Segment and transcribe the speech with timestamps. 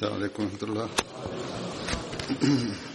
[0.00, 0.88] Está de.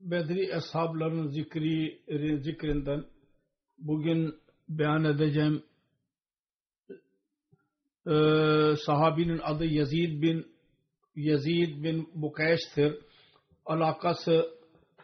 [0.00, 2.02] Bedri ashabların zikri,
[2.42, 3.04] zikrinden
[3.78, 4.34] bugün
[4.68, 5.62] beyan edeceğim
[8.06, 8.14] e,
[8.86, 10.46] sahabinin adı Yazid bin
[11.16, 12.98] Yazid bin Bukays'tir.
[13.66, 14.46] Alakası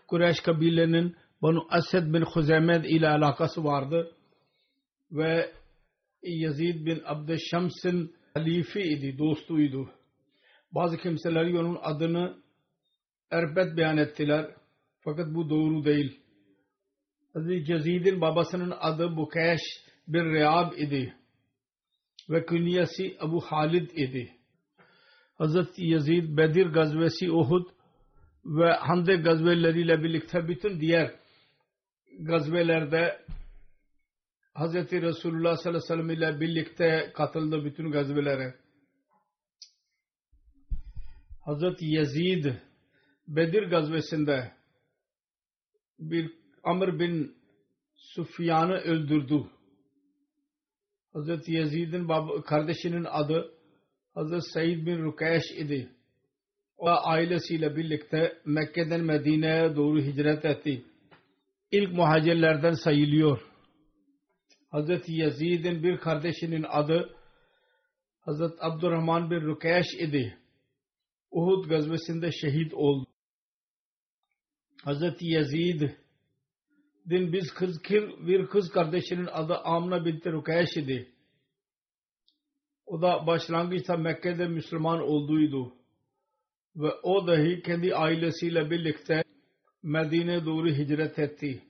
[0.09, 4.17] Kureyş kabilenin Banu Asad bin Huzemed ile alakası vardı.
[5.13, 5.53] Ve
[6.23, 9.91] Yazid bin Abdüşşams'ın halifi idi, dostuydu.
[10.73, 12.37] Bazı kimseler onun adını
[13.31, 14.55] Erbet beyan ettiler.
[15.05, 16.21] Fakat bu doğru değil.
[17.35, 19.61] Hazreti Yazid'in babasının adı Bukeş
[20.09, 21.15] bin Riyab idi.
[22.31, 24.33] Ve künyesi Abu Halid idi.
[25.35, 27.67] Hazreti Yazid Bedir gazvesi Uhud
[28.45, 31.15] ve Handek gazveleriyle birlikte bütün diğer
[32.21, 33.25] gazvelerde
[34.55, 38.55] Hazreti Resulullah sallallahu aleyhi ve sellem ile birlikte katıldı bütün gazvelere.
[41.41, 42.45] Hazreti Yazid
[43.29, 44.53] Bedir gazvesinde
[45.99, 46.31] bir
[46.65, 47.37] Amr bin
[47.95, 49.45] Sufyan'ı öldürdü.
[51.13, 52.09] Hazreti Yazid'in
[52.43, 53.55] kardeşinin adı
[54.15, 55.89] Hazreti Said bin Rukayeş idi.
[56.77, 60.85] O ailesiyle birlikte Mekke'den Medine'ye doğru hicret etti.
[61.71, 63.41] İlk muhacirlerden sayılıyor.
[64.71, 67.17] Hazreti Yazid'in bir kardeşinin adı
[68.21, 70.39] Hazreti Abdurrahman bin Rukayeş idi.
[71.31, 73.04] Uhud gazvesinde şehit oldu.
[74.85, 75.81] Hazreti Yazid
[77.11, 77.81] din biz kız,
[78.27, 81.13] bir kız kardeşinin adı Amna binti Rukayeş idi.
[82.87, 85.73] O da başlangıçta Mekke'de Müslüman olduğuydu.
[86.77, 89.23] Ve o dahi kendi ailesiyle birlikte
[89.83, 91.63] Medine doğru hicret etti.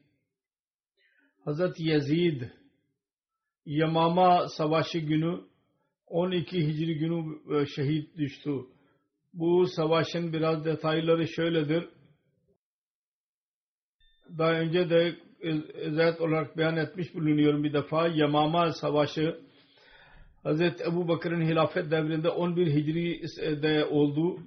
[1.44, 2.42] Hazreti Yazid
[3.66, 5.40] Yamama Savaşı günü
[6.06, 8.50] 12 Hicri günü şehit düştü.
[9.34, 11.88] Bu savaşın biraz detayları şöyledir
[14.38, 15.16] daha önce de
[15.74, 18.08] özet olarak beyan etmiş bulunuyorum bir defa.
[18.08, 19.38] Yamama Savaşı
[20.44, 20.60] Hz.
[20.60, 24.38] Ebu Bakır'ın hilafet devrinde 11 Hicri'de oldu.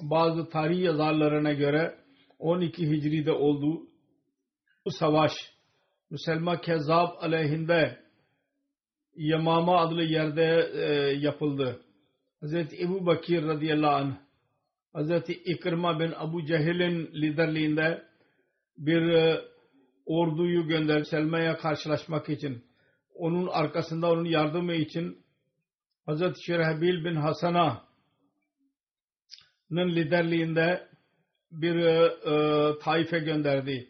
[0.00, 1.94] Bazı tarih yazarlarına göre
[2.38, 3.82] 12 Hicri'de oldu.
[4.84, 5.32] Bu savaş
[6.10, 7.98] Müselma Kezzab aleyhinde
[9.16, 10.84] Yamama adlı yerde e,
[11.18, 11.80] yapıldı.
[12.42, 12.54] Hz.
[12.54, 14.14] Ebu Bakir radıyallahu anh
[14.94, 15.30] Hz.
[15.44, 18.05] İkrima bin Abu Cehil'in liderliğinde
[18.78, 19.36] bir
[20.06, 22.64] orduyu gönder Selma'ya karşılaşmak için.
[23.14, 25.26] Onun arkasında onun yardımı için
[26.06, 27.80] Hazreti Şerhebil bin Hasana'nın
[29.70, 30.88] liderliğinde
[31.52, 33.88] bir e, taife gönderdi.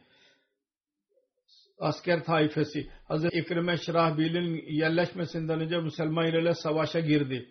[1.79, 2.91] Asker taifesi.
[3.05, 7.50] Hazreti İkrime Şerahbil'in yerleşmesinden önce Müslüman ile savaşa girdi.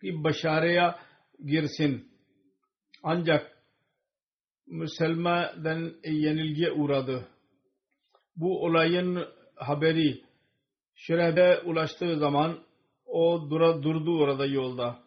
[0.00, 0.98] Ki Başarı'ya
[1.44, 2.08] girsin.
[3.02, 3.55] Ancak
[4.66, 7.28] Müselma'dan yenilgiye uğradı.
[8.36, 9.24] Bu olayın
[9.54, 10.22] haberi
[10.94, 12.66] Şire'de ulaştığı zaman
[13.06, 14.98] O dura, durdu orada yolda.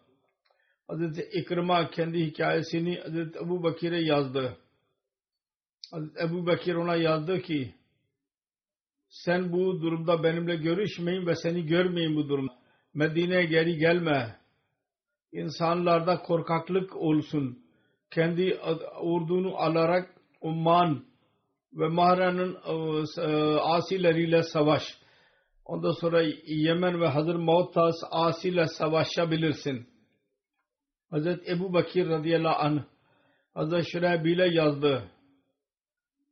[0.87, 4.57] Hazreti İkrima kendi hikayesini Hazreti Ebu Bakir'e yazdı.
[5.91, 7.75] Hazreti Ebu Bakir ona yazdı ki
[9.09, 12.53] sen bu durumda benimle görüşmeyin ve seni görmeyin bu durumda.
[12.93, 14.39] Medine'ye geri gelme.
[15.31, 17.68] İnsanlarda korkaklık olsun.
[18.11, 18.59] Kendi
[19.01, 21.05] ordunu alarak Umman
[21.73, 22.57] ve Mahran'ın
[23.61, 24.83] asileriyle savaş.
[25.65, 29.89] Ondan sonra Yemen ve Hazır Mautas asiyle savaşabilirsin.
[31.09, 32.83] Hazreti Ebu Bakir radıyallahu anh
[33.53, 35.11] Hazreti Şurebil'e yazdı.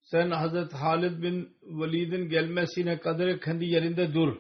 [0.02, 4.38] Sen Hazreti Halid bin Velid'in gelmesine kadar kendi yerinde dur.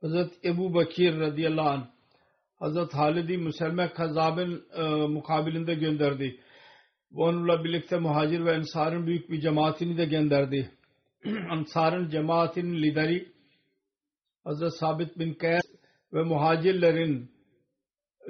[0.00, 1.91] Hazreti Ebu Bakir radıyallahu anh
[2.62, 6.40] Hazreti Halid'i Müselme Kazab'ın e, mukabilinde gönderdi.
[7.14, 10.70] Onunla birlikte muhacir ve ensarın büyük bir cemaatini de gönderdi.
[11.50, 13.32] Ansarın cemaatinin lideri
[14.44, 15.62] Hazreti Sabit bin Kays
[16.12, 17.30] ve muhacirlerin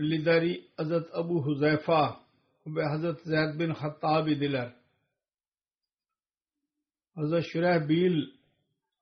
[0.01, 2.21] lideri Hazreti Abu Huzeyfa
[2.67, 4.75] ve Hazreti Zeyd bin Hattab idiler.
[7.15, 8.27] Hazreti Şurehbil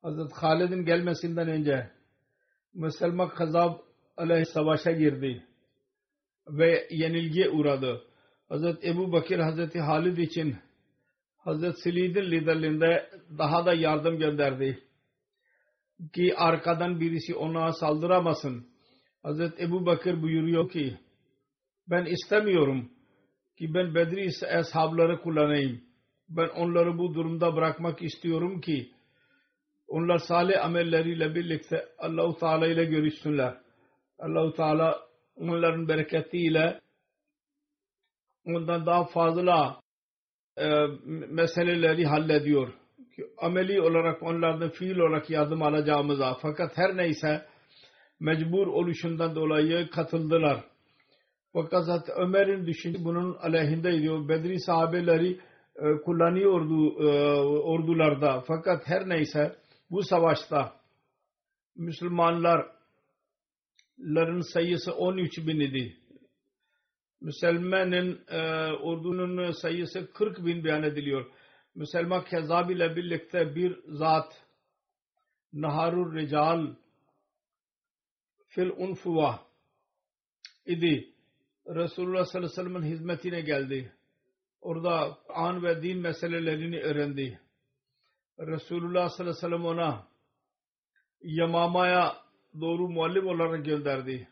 [0.03, 1.91] Hazreti Halid'in gelmesinden önce
[2.75, 3.90] Müslüman Kazab
[4.21, 5.45] aleyhi savaşa girdi
[6.49, 8.03] ve yenilgiye uğradı.
[8.49, 10.57] Hazreti Ebu Bakir Hazreti Halid için
[11.37, 14.83] Hazreti Silid'in liderliğinde daha da yardım gönderdi.
[16.13, 18.67] Ki arkadan birisi ona saldıramasın.
[19.23, 20.99] Hazreti Ebu Bakır buyuruyor ki
[21.91, 22.91] ben istemiyorum
[23.59, 25.81] ki ben Bedri ashabları kullanayım.
[26.29, 28.91] Ben onları bu durumda bırakmak istiyorum ki
[29.89, 33.55] onlar salih amelleriyle birlikte Allahu Teala ile görüşsünler.
[34.21, 35.01] Allahu Teala
[35.37, 36.81] onların bereketiyle
[38.45, 39.81] ondan daha fazla
[40.57, 40.87] e,
[41.29, 42.69] meseleleri hallediyor.
[43.17, 47.47] Ki, ameli olarak onlardan fiil olarak yardım alacağımıza fakat her neyse
[48.21, 50.65] mecbur oluşundan dolayı katıldılar.
[51.53, 54.29] Fakat zaten Ömer'in düşüncesi bunun aleyhindeydi.
[54.29, 55.41] Bedri sahabeleri
[55.77, 58.41] e, kullanıyordu e, ordularda.
[58.41, 59.57] Fakat her neyse
[59.91, 60.73] bu savaşta
[64.01, 65.97] Müslümanların sayısı 13 bin idi.
[67.21, 68.39] Müslümanın e,
[68.73, 71.33] ordunun sayısı 40 bin beyan ediliyor.
[71.75, 74.47] Müslüman Kezab ile birlikte bir zat
[75.53, 76.75] Naharur Rical
[78.49, 79.47] fil unfuva
[80.67, 81.15] idi.
[81.67, 83.93] Resulullah sallallahu aleyhi ve sellem'in hizmetine geldi.
[84.61, 87.41] Orada an ve din meselelerini öğrendi.
[88.39, 90.09] Resulullah sallallahu aleyhi ve sellem ona
[91.23, 92.17] Yamama'ya
[92.61, 94.29] doğru muallim olarak gönderdi.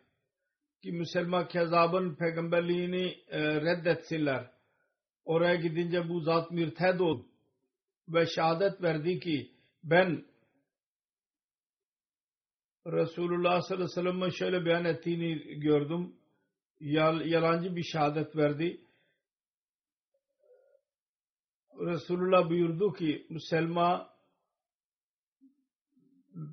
[0.83, 4.51] Ki Müslüman kezabın peygamberliğini e, reddetsinler.
[5.25, 7.27] Oraya gidince bu zat mürted oldu
[8.09, 9.53] ve şehadet verdi ki
[9.85, 10.25] ben
[12.87, 16.15] Resulullah sallallahu aleyhi ve sellem'in şöyle beyan ettiğini gördüm.
[16.81, 18.81] Yal, yalancı bir şehadet verdi.
[21.81, 24.09] Resulullah buyurdu ki Müslüman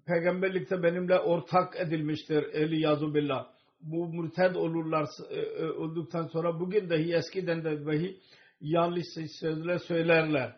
[0.06, 2.44] peygamberlikte benimle ortak edilmiştir.
[2.44, 3.48] Eli yazu billah.
[3.82, 8.20] Bu mürted olurlar e, e, olduktan sonra bugün dahi eskiden de dahi
[8.62, 9.06] yanlış
[9.40, 10.56] sözler söylerler.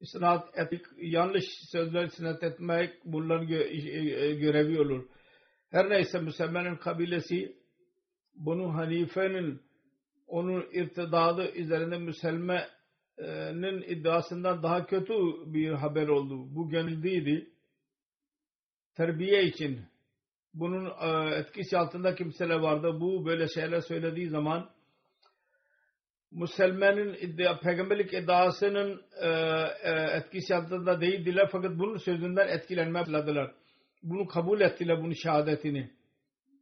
[0.00, 5.08] İsnat etik, yanlış sözler isnat etmek bunların e, görevi olur.
[5.70, 7.56] Her neyse Müslümanın kabilesi
[8.34, 9.62] bunu Hanife'nin
[10.26, 15.14] onun irtidadı üzerinde Müslümanın iddiasından daha kötü
[15.46, 16.54] bir haber oldu.
[16.54, 17.51] Bu gönüldüydü.
[18.94, 19.80] Terbiye için
[20.54, 23.00] bunun e, etkisi altında kimseler vardı.
[23.00, 24.70] Bu böyle şeyler söylediği zaman
[26.30, 29.28] Müslümanın iddia, peygamberlik iddiasının e,
[29.82, 33.54] e, etkisi altında değildiler fakat bunun sözünden etkilenmeye başladılar.
[34.02, 35.90] Bunu kabul ettiler, bunun şehadetini.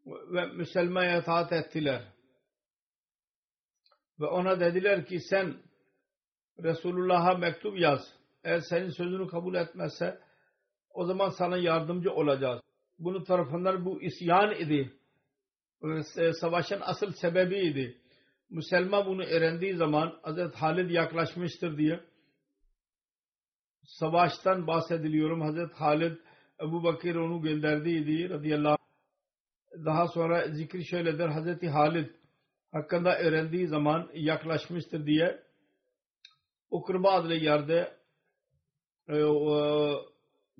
[0.06, 2.02] Ve Müslümana itaat ettiler.
[4.20, 5.56] Ve ona dediler ki sen
[6.62, 8.14] Resulullah'a mektup yaz.
[8.44, 10.18] Eğer senin sözünü kabul etmezse
[10.94, 12.60] o zaman sana yardımcı olacağız.
[12.98, 14.92] Bunun tarafından bu isyan idi.
[16.40, 18.00] Savaşın asıl sebebiydi.
[18.50, 22.00] Müslüman bunu öğrendiği zaman Hazreti Halid yaklaşmıştır diye
[23.84, 25.40] savaştan bahsediliyorum.
[25.40, 26.16] Hazreti Halid
[26.60, 29.84] Ebu Bakir onu gönderdiydi radıyallahu anh.
[29.84, 31.28] Daha sonra zikri şöyledir.
[31.28, 32.10] Hazreti Halid
[32.72, 35.42] hakkında öğrendiği zaman yaklaşmıştır diye
[36.70, 37.96] Ukurba adlı yerde
[39.08, 39.24] e,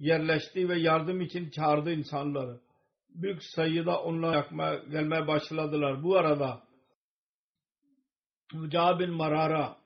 [0.01, 2.61] yerleşti ve yardım için çağırdı insanları.
[3.09, 6.03] Büyük sayıda onunla yakma, gelmeye başladılar.
[6.03, 6.63] Bu arada
[8.55, 9.77] Mücah bin Marara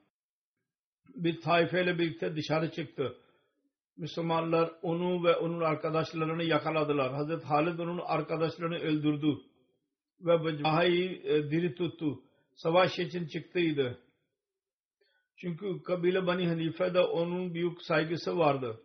[1.14, 3.16] bir taifeyle birlikte dışarı çıktı.
[3.96, 7.12] Müslümanlar onu ve onun arkadaşlarını yakaladılar.
[7.12, 9.36] Hazreti Halid onun arkadaşlarını öldürdü
[10.20, 12.22] ve Bacaha'yı e, diri tuttu.
[12.54, 13.98] Savaş için çıktıydı.
[15.36, 18.80] Çünkü kabile Bani Hanife'de onun büyük saygısı vardı.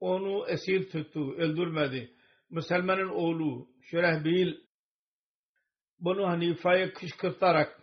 [0.00, 2.14] Onu esir tuttu, öldürmedi.
[2.50, 4.54] Müslümanın oğlu Şerehbil
[5.98, 7.82] Banu Hanife'ye kışkırtarak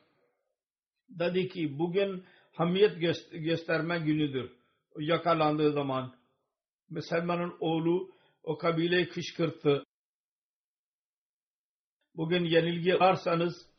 [1.10, 4.52] dedi ki bugün hamiyet gösterme günüdür.
[5.00, 6.16] Yakalandığı zaman
[6.90, 8.12] Müslümanın oğlu
[8.44, 9.84] o kabileyi kışkırttı.
[12.16, 13.70] Bugün yenilgi arsanız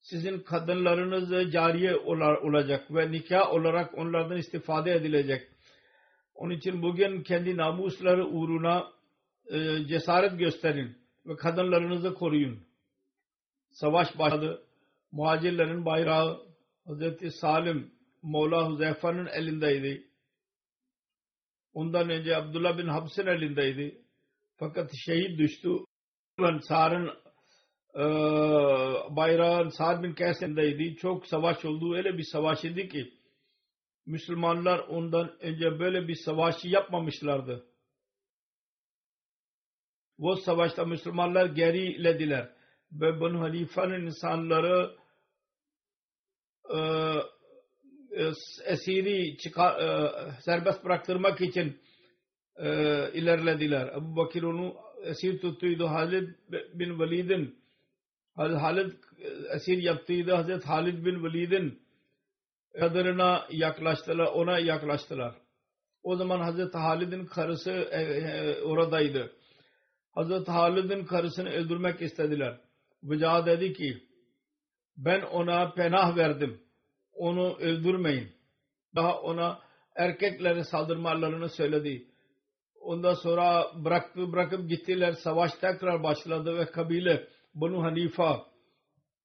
[0.00, 5.49] sizin kadınlarınız cariye olacak ve nikah olarak onlardan istifade edilecek.
[6.40, 8.92] Onun için bugün kendi namusları uğruna
[9.50, 12.60] e, cesaret gösterin ve kadınlarınızı koruyun.
[13.70, 14.62] Savaş başladı.
[15.12, 16.46] Muhacirlerin bayrağı
[16.86, 17.34] Hz.
[17.40, 17.92] Salim
[18.22, 20.06] Mola Huzeyfa'nın elindeydi.
[21.74, 24.02] Ondan önce Abdullah bin Habs'ın elindeydi.
[24.56, 25.68] Fakat şehit düştü.
[26.38, 27.10] Ensar'ın
[27.94, 28.04] e,
[29.16, 30.96] bayrağı Sa'd bin Kays elindeydi.
[30.96, 31.96] Çok savaş oldu.
[31.96, 33.19] Öyle bir savaş idi ki
[34.10, 37.66] Müslümanlar ondan önce böyle bir savaşı yapmamışlardı.
[40.18, 42.52] Bu savaşta Müslümanlar gerilediler.
[42.92, 44.96] Ve Banu Halifa'nın insanları
[46.74, 46.78] e,
[48.22, 48.32] e,
[48.64, 50.10] esiri çıkar, e,
[50.44, 51.80] serbest bıraktırmak için
[53.14, 53.88] ilerlediler.
[53.88, 55.86] Ebu Bakir onu esir tuttuydu.
[55.86, 56.28] Halid
[56.74, 57.58] bin Valid'in
[58.34, 58.92] Halid
[59.54, 60.32] esir yaptıydı.
[60.32, 61.82] Hazreti Halid bin Valid'in
[62.78, 65.34] kadırına yaklaştılar, ona yaklaştılar.
[66.02, 69.32] O zaman Hazreti Halid'in karısı e, e, oradaydı.
[70.12, 72.60] Hazreti Halid'in karısını öldürmek istediler.
[73.02, 74.02] Vıca dedi ki
[74.96, 76.60] ben ona penah verdim.
[77.12, 78.32] Onu öldürmeyin.
[78.94, 79.60] Daha ona
[79.96, 82.06] erkeklere saldırmalarını söyledi.
[82.80, 85.12] Ondan sonra bıraktı, bırakıp gittiler.
[85.12, 88.46] Savaş tekrar başladı ve kabile Banu Hanifa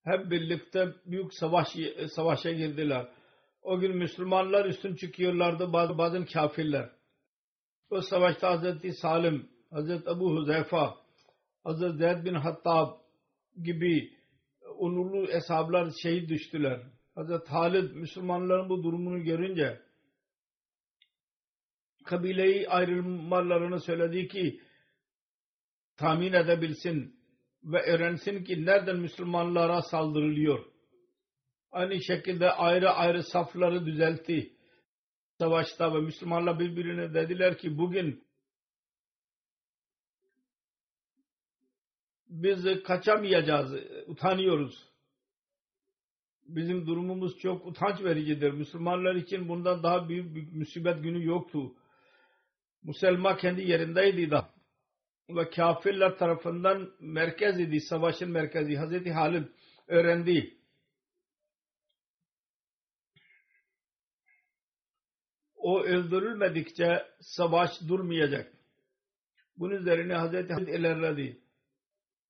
[0.03, 1.67] hep birlikte büyük savaş
[2.15, 3.07] savaşa girdiler.
[3.65, 6.89] O gün Müslümanlar üstün çıkıyorlardı bazı bazen kafirler.
[7.89, 10.95] O savaşta Hazreti Salim, Hazreti Ebu Huzeyfa,
[11.63, 12.97] Hazreti Zeyd bin Hattab
[13.63, 14.13] gibi
[14.77, 16.81] onurlu eshablar şehit düştüler.
[17.15, 19.81] Hazreti Halid Müslümanların bu durumunu görünce
[22.05, 24.61] kabileyi ayrılmalarını söyledi ki
[25.97, 27.19] tahmin edebilsin
[27.63, 30.74] ve öğrensin ki nereden Müslümanlara saldırılıyor.
[31.75, 34.53] Aynı şekilde ayrı ayrı safları düzeltti.
[35.39, 38.23] Savaşta ve Müslümanlar birbirine dediler ki bugün
[42.27, 43.73] biz kaçamayacağız,
[44.07, 44.89] utanıyoruz.
[46.45, 48.51] Bizim durumumuz çok utanç vericidir.
[48.51, 51.75] Müslümanlar için bundan daha büyük bir musibet günü yoktu.
[52.83, 54.49] Müslüman kendi yerindeydi da
[55.29, 58.75] ve kafirler tarafından merkez idi, savaşın merkezi.
[58.75, 59.45] Hazreti Halid
[59.87, 60.64] öğrendi.
[65.65, 68.53] O öldürülmedikçe savaş durmayacak.
[69.57, 71.39] Bunun üzerine Hazreti Halid ilerledi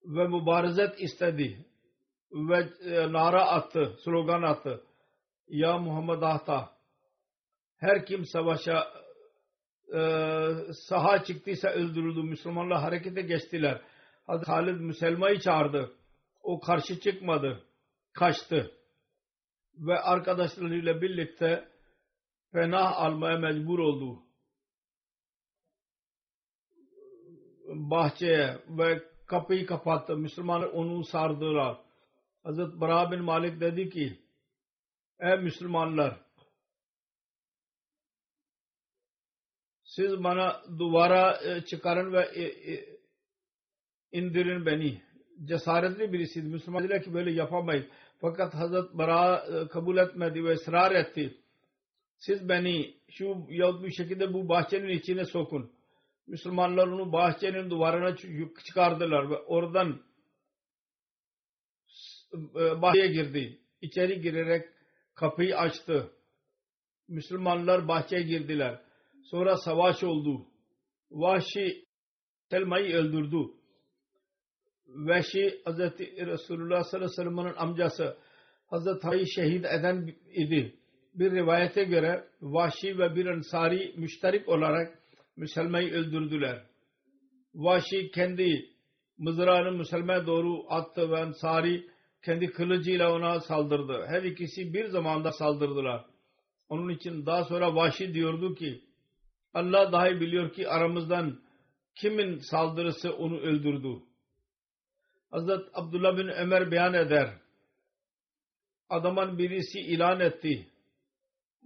[0.04, 1.66] ve mübarezet istedi
[2.32, 4.84] ve e, nara attı, slogan attı.
[5.48, 6.72] Ya Muhammed Ahta
[7.76, 8.92] her kim savaşa
[9.94, 10.00] e,
[10.88, 12.22] saha çıktıysa öldürüldü.
[12.22, 13.80] Müslümanlar harekete geçtiler.
[14.26, 15.92] Hazreti Halid Müselma'yı çağırdı.
[16.42, 17.62] O karşı çıkmadı.
[18.12, 18.70] Kaçtı.
[19.74, 21.75] Ve arkadaşlarıyla birlikte
[22.52, 24.22] fena almaya mecbur oldu.
[27.68, 30.16] Bahçeye ve kapıyı kapattı.
[30.16, 31.78] Müslümanlar onu sardılar.
[32.42, 34.20] Hazret Bara bin Malik dedi ki
[35.20, 36.20] Ey Müslümanlar
[39.96, 42.98] siz bana duvara e, çıkarın ve e, e,
[44.12, 45.02] indirin beni.
[45.44, 46.48] Cesaretli birisiydi.
[46.48, 47.86] Müslüman dediler ki böyle yapamayız.
[48.20, 51.38] Fakat Hazret Bara kabul etmedi ve ısrar etti.
[52.18, 55.72] Siz beni şu yahut bir şekilde bu bahçenin içine sokun.
[56.26, 58.16] Müslümanlar onu bahçenin duvarına
[58.66, 60.02] çıkardılar ve oradan
[62.34, 63.60] e, bahçeye girdi.
[63.80, 64.68] İçeri girerek
[65.14, 66.12] kapıyı açtı.
[67.08, 68.80] Müslümanlar bahçeye girdiler.
[69.22, 70.46] Sonra savaş oldu.
[71.10, 71.84] Vahşi
[72.50, 73.36] Selma'yı öldürdü.
[74.86, 75.78] Vahşi Hz.
[76.00, 78.16] Resulullah sallallahu aleyhi ve sellem'in amcası
[78.70, 79.04] Hz.
[79.04, 80.78] Hayy şehit eden idi.
[81.16, 84.98] Bir rivayete göre Vahşi ve bir Ansari müşterik olarak
[85.36, 86.62] Müslüman'ı öldürdüler.
[87.54, 88.70] Vahşi kendi
[89.18, 91.86] mızrağını Müslüman'a doğru attı ve Ansari
[92.24, 94.06] kendi kılıcıyla ona saldırdı.
[94.08, 96.04] Her ikisi bir zamanda saldırdılar.
[96.68, 98.84] Onun için daha sonra Vahşi diyordu ki
[99.54, 101.40] Allah dahi biliyor ki aramızdan
[101.94, 104.02] kimin saldırısı onu öldürdü.
[105.30, 107.30] Hazret Abdullah bin Ömer beyan eder.
[108.88, 110.66] Adamın birisi ilan etti.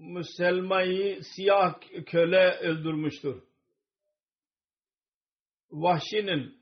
[0.00, 1.74] Müselmayı siyah
[2.06, 3.42] köle öldürmüştür.
[5.70, 6.60] Vahşi'nin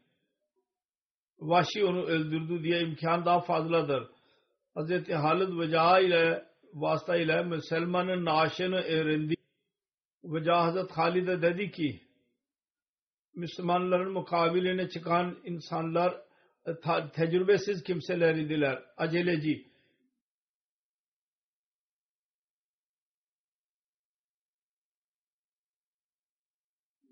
[1.38, 4.08] Vahşi onu öldürdü diye imkan daha fazladır.
[4.76, 5.08] Hz.
[5.08, 9.34] Halid Vecaha ile vasıta ile Müslümanın naaşını öğrendi.
[10.24, 12.02] Vecaha Hazret Halid'e dedi ki
[13.34, 16.22] Müslümanların mukabiline çıkan insanlar
[17.14, 18.82] tecrübesiz kimseler idiler.
[18.96, 19.67] Aceleci.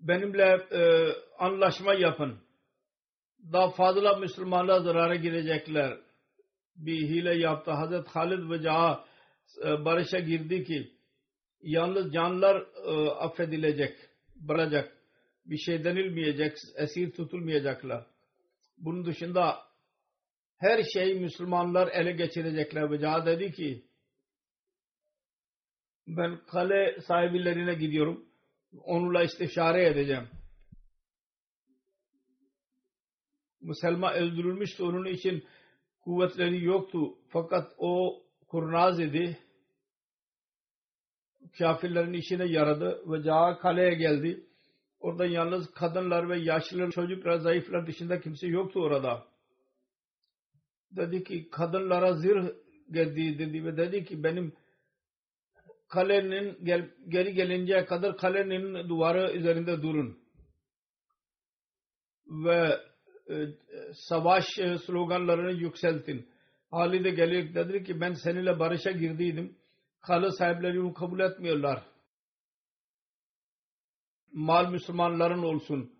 [0.07, 2.39] Benimle e, anlaşma yapın.
[3.53, 5.97] Daha fazla Müslümanlar zarara girecekler.
[6.75, 7.71] Bir hile yaptı.
[7.71, 9.05] Hazret Halid ve Caha
[9.65, 10.91] e, barışa girdi ki
[11.61, 13.97] yalnız canlar e, affedilecek,
[14.35, 14.97] bırakacak.
[15.45, 18.05] Bir şey denilmeyecek, esir tutulmayacaklar.
[18.77, 19.57] Bunun dışında
[20.57, 22.91] her şeyi Müslümanlar ele geçirecekler.
[22.91, 23.83] Ve Caha dedi ki
[26.07, 28.26] ben kale sahibilerine gidiyorum.
[28.83, 30.27] Onunla istişare edeceğim.
[33.61, 34.83] Müslüman öldürülmüştü.
[34.83, 35.43] Onun için
[35.99, 37.17] kuvvetleri yoktu.
[37.29, 39.37] Fakat o kurnaz idi.
[41.57, 44.47] Kafirlerin işine yaradı ve Caha kaleye geldi.
[44.99, 49.27] Orada yalnız kadınlar ve yaşlılar, çocuklar, zayıflar dışında kimse yoktu orada.
[50.91, 52.49] Dedi ki kadınlara zırh
[52.91, 54.53] geldi dedi ve dedi ki benim
[55.87, 60.19] kalenin gel, geri gelinceye kadar kalenin duvarı üzerinde durun.
[62.27, 62.79] Ve
[63.29, 63.35] e,
[63.93, 64.45] savaş
[64.85, 66.29] sloganlarını yükseltin.
[66.71, 69.57] Halide gelir dedi ki ben seninle barışa girdiydim.
[70.01, 71.83] Kale sahipleri bunu kabul etmiyorlar.
[74.33, 75.91] Mal Müslümanların olsun.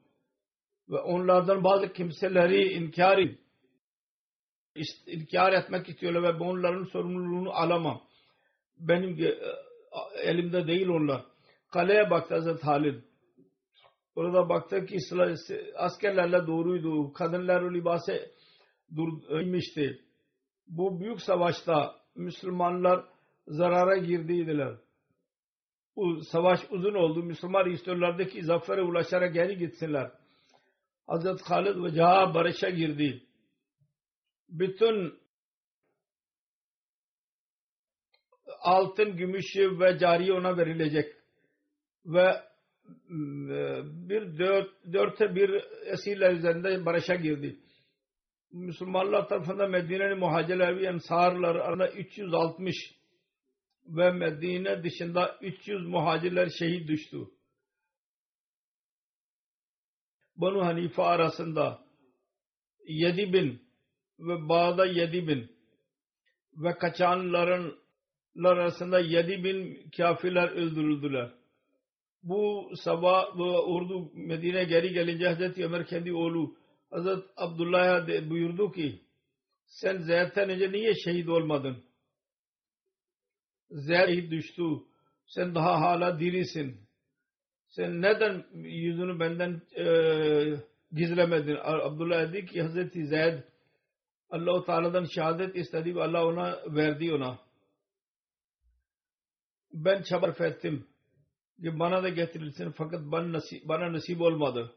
[0.89, 3.29] Ve onlardan bazı kimseleri inkar,
[5.07, 8.01] inkar etmek istiyorlar ve onların sorumluluğunu alamam.
[8.79, 9.37] Benim e,
[10.23, 11.25] elimde değil onlar.
[11.71, 13.01] Kaleye baktı Hazreti Halid.
[14.15, 14.97] Orada baktı ki
[15.75, 17.13] askerlerle doğruydu.
[17.13, 18.31] Kadınlar o libası
[18.95, 19.81] durmuştu.
[20.67, 23.05] Bu büyük savaşta Müslümanlar
[23.47, 24.75] zarara girdiydiler.
[25.95, 27.23] Bu savaş uzun oldu.
[27.23, 30.11] Müslümanlar istiyorlardı ki zafere ulaşarak geri gitsinler.
[31.07, 33.23] Hazreti Halid ve Caha barışa girdi.
[34.49, 35.13] Bütün
[38.67, 41.15] altın, gümüş ve cari ona verilecek.
[42.05, 42.27] Ve
[43.09, 43.59] e,
[44.09, 45.49] bir dört, dörtte bir
[45.85, 47.59] esirler üzerinde barışa girdi.
[48.51, 52.75] Müslümanlar tarafından Medine'nin muhacirler ve ensarlar arasında 360
[53.85, 57.17] ve Medine dışında 300 muhacirler şehit düştü.
[60.35, 61.79] Banu Hanife arasında
[62.87, 63.61] 7 bin
[64.19, 65.51] ve Bağda 7 bin
[66.53, 67.86] ve kaçanların
[68.43, 71.31] arasında 7 bin kafirler öldürüldüler.
[72.23, 76.55] Bu sabah bu ordu Medine geri gelince Hazreti Ömer kendi oğlu
[76.89, 79.01] Hazreti Abdullah'a buyurdu ki
[79.65, 81.83] sen Zeyd'den önce niye şehit olmadın?
[83.69, 84.63] Zeyd düştü.
[85.25, 86.77] Sen daha hala dirisin.
[87.67, 89.85] Sen neden yüzünü benden e,
[90.91, 91.57] gizlemedin?
[91.63, 93.39] Abdullah dedi ki Hazreti Zeyd
[94.29, 97.46] Allah-u Teala'dan şehadet istedi ve Allah ona verdi ona.
[99.85, 100.87] Ben çaba ettim
[101.61, 104.75] ki bana da getirilsin fakat bana nasip, bana nasip olmadı.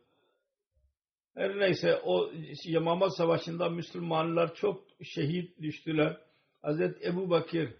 [1.35, 2.33] Her neyse o
[2.65, 6.21] Yamama Savaşı'nda Müslümanlar çok şehit düştüler.
[6.63, 7.75] Hazreti Ebu Bakir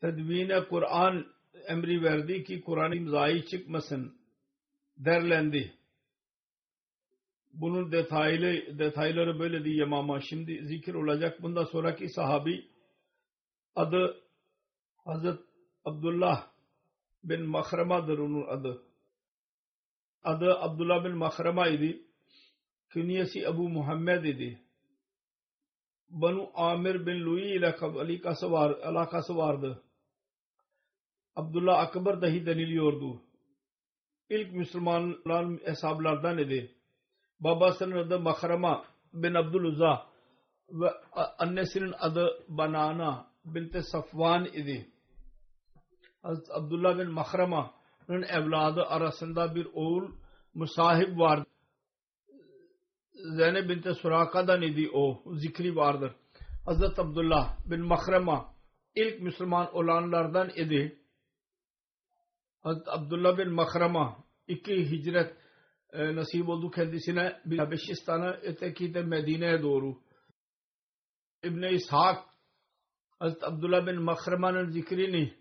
[0.00, 1.26] tedvine Kur'an
[1.68, 4.18] emri verdi ki Kur'an imzayı çıkmasın
[4.96, 5.72] derlendi.
[7.52, 10.20] Bunun detaylı detayları böyle değil Yamama.
[10.20, 11.42] Şimdi zikir olacak.
[11.42, 12.64] Bundan sonraki sahabi
[13.74, 14.20] adı
[15.04, 15.47] Hazret
[15.88, 16.50] Abdullah
[17.24, 18.82] bin Mahrema'dır onun adı.
[20.22, 22.02] Adı Abdullah bin Mahrema idi.
[22.88, 24.62] Künyesi Ebu Muhammed idi.
[26.10, 29.82] Banu Amir bin Lui ile alakası, var, alakası vardı.
[31.36, 33.22] Abdullah Akbar dahi deniliyordu.
[34.30, 36.74] İlk Müslümanların hesaplardan idi.
[37.40, 40.06] Babasının adı Mahrema bin Abdülüzza
[40.70, 40.90] ve
[41.38, 44.92] annesinin adı Banana bint Safvan idi.
[46.22, 50.10] Abdullah bin Mahrama'nın evladı arasında bir oğul
[50.54, 51.46] musahip vardı.
[53.12, 55.22] Zeynep bint Suraka'dan idi o.
[55.34, 56.12] Zikri vardır.
[56.64, 58.54] Hazreti Abdullah bin Mahrama
[58.94, 61.02] ilk Müslüman olanlardan idi.
[62.60, 65.36] Hazreti Abdullah bin Mahrama iki hicret
[65.92, 69.98] e, nasip oldu kendisine bir Habeşistan'a öteki de Medine'ye doğru.
[71.42, 72.24] İbn-i İshak
[73.18, 75.34] Hazreti Abdullah bin Mahrama'nın zikrini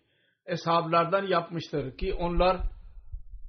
[0.47, 2.61] eshablardan yapmıştır ki onlar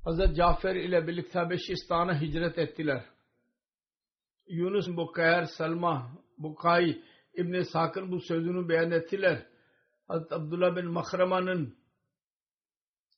[0.05, 3.05] Hazreti Cafer ile birlikte Habeşistan'a hicret ettiler.
[4.49, 7.03] Yunus Bukayr, Salma, Bukay
[7.35, 9.47] İbn-i Sakın bu sözünü beyan ettiler.
[10.09, 11.77] Hazreti Abdullah bin Mahrama'nın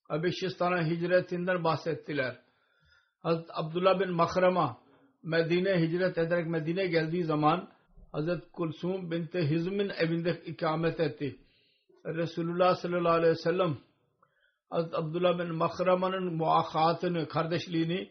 [0.08, 2.38] Habeşistan'a hicretinden bahsettiler.
[3.22, 4.78] Hazreti Abdullah bin Mahrama
[5.22, 7.68] Medine hicret ederek Medine geldiği zaman
[8.12, 11.38] Hazreti Kulsum binti Hizm'in evinde ikamet etti.
[12.04, 13.78] Resulullah sallallahu aleyhi ve sellem
[14.70, 18.10] Hazreti Abdullah bin Mahrama'nın muakatını, kardeşliğini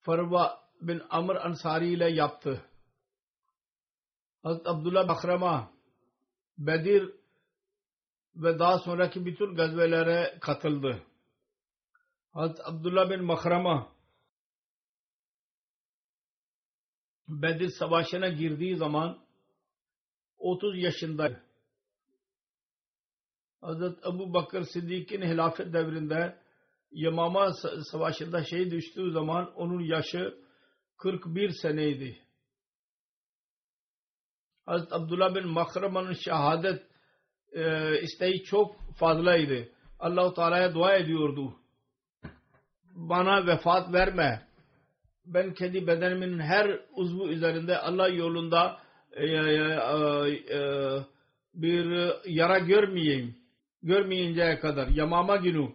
[0.00, 2.62] Farva bin Amr Ansari ile yaptı.
[4.42, 5.70] Hazreti Abdullah Mahrama
[6.58, 7.14] Bedir
[8.36, 11.02] ve daha sonraki bütün gazvelere katıldı.
[12.32, 13.92] Hazreti Abdullah bin Mahrama
[17.28, 19.18] Bedir Savaşı'na girdiği zaman
[20.38, 21.47] 30 yaşındaydı.
[23.60, 26.38] Hazreti Ebu Bakır Sıddık'ın hilafet devrinde
[26.90, 27.52] Yamama
[27.90, 30.34] Savaşı'nda şehit düştüğü zaman onun yaşı
[30.96, 32.18] 41 seneydi.
[34.66, 36.82] Hazreti Abdullah bin Mahrama'nın şehadet
[37.52, 39.68] e, isteği çok fazlaydı.
[39.98, 41.54] Allah-u Teala'ya dua ediyordu.
[42.94, 44.48] Bana vefat verme.
[45.26, 48.80] Ben kendi bedenimin her uzvu üzerinde Allah yolunda
[49.12, 49.36] e, e,
[50.54, 50.60] e,
[51.54, 53.37] bir yara görmeyeyim.
[53.82, 54.88] Görmeyinceye kadar.
[54.88, 55.74] Yamama günü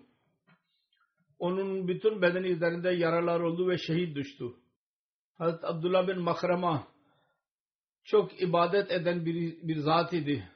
[1.40, 4.46] onun bütün bedeni üzerinde yaralar oldu ve şehit düştü.
[5.38, 6.88] Hazreti Abdullah bin Makrama
[8.04, 10.50] çok ibadet eden bir, bir zat idi.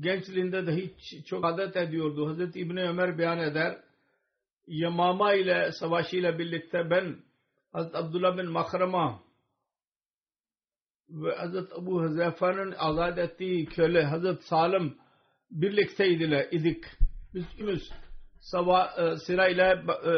[0.00, 2.28] Gençliğinde de hiç çok ibadet ediyordu.
[2.28, 3.78] Hazreti İbni Ömer beyan eder.
[4.66, 7.16] Yamama ile savaşıyla birlikte ben
[7.72, 9.22] Hazreti Abdullah bin Makrama
[11.08, 15.03] ve Hazreti Abu Huzeyfa'nın azat ettiği köle Hazreti Salim
[15.50, 16.84] birlikteydiler idik.
[17.34, 17.90] Biz ikimiz
[18.40, 20.14] sabah e, sırayla e,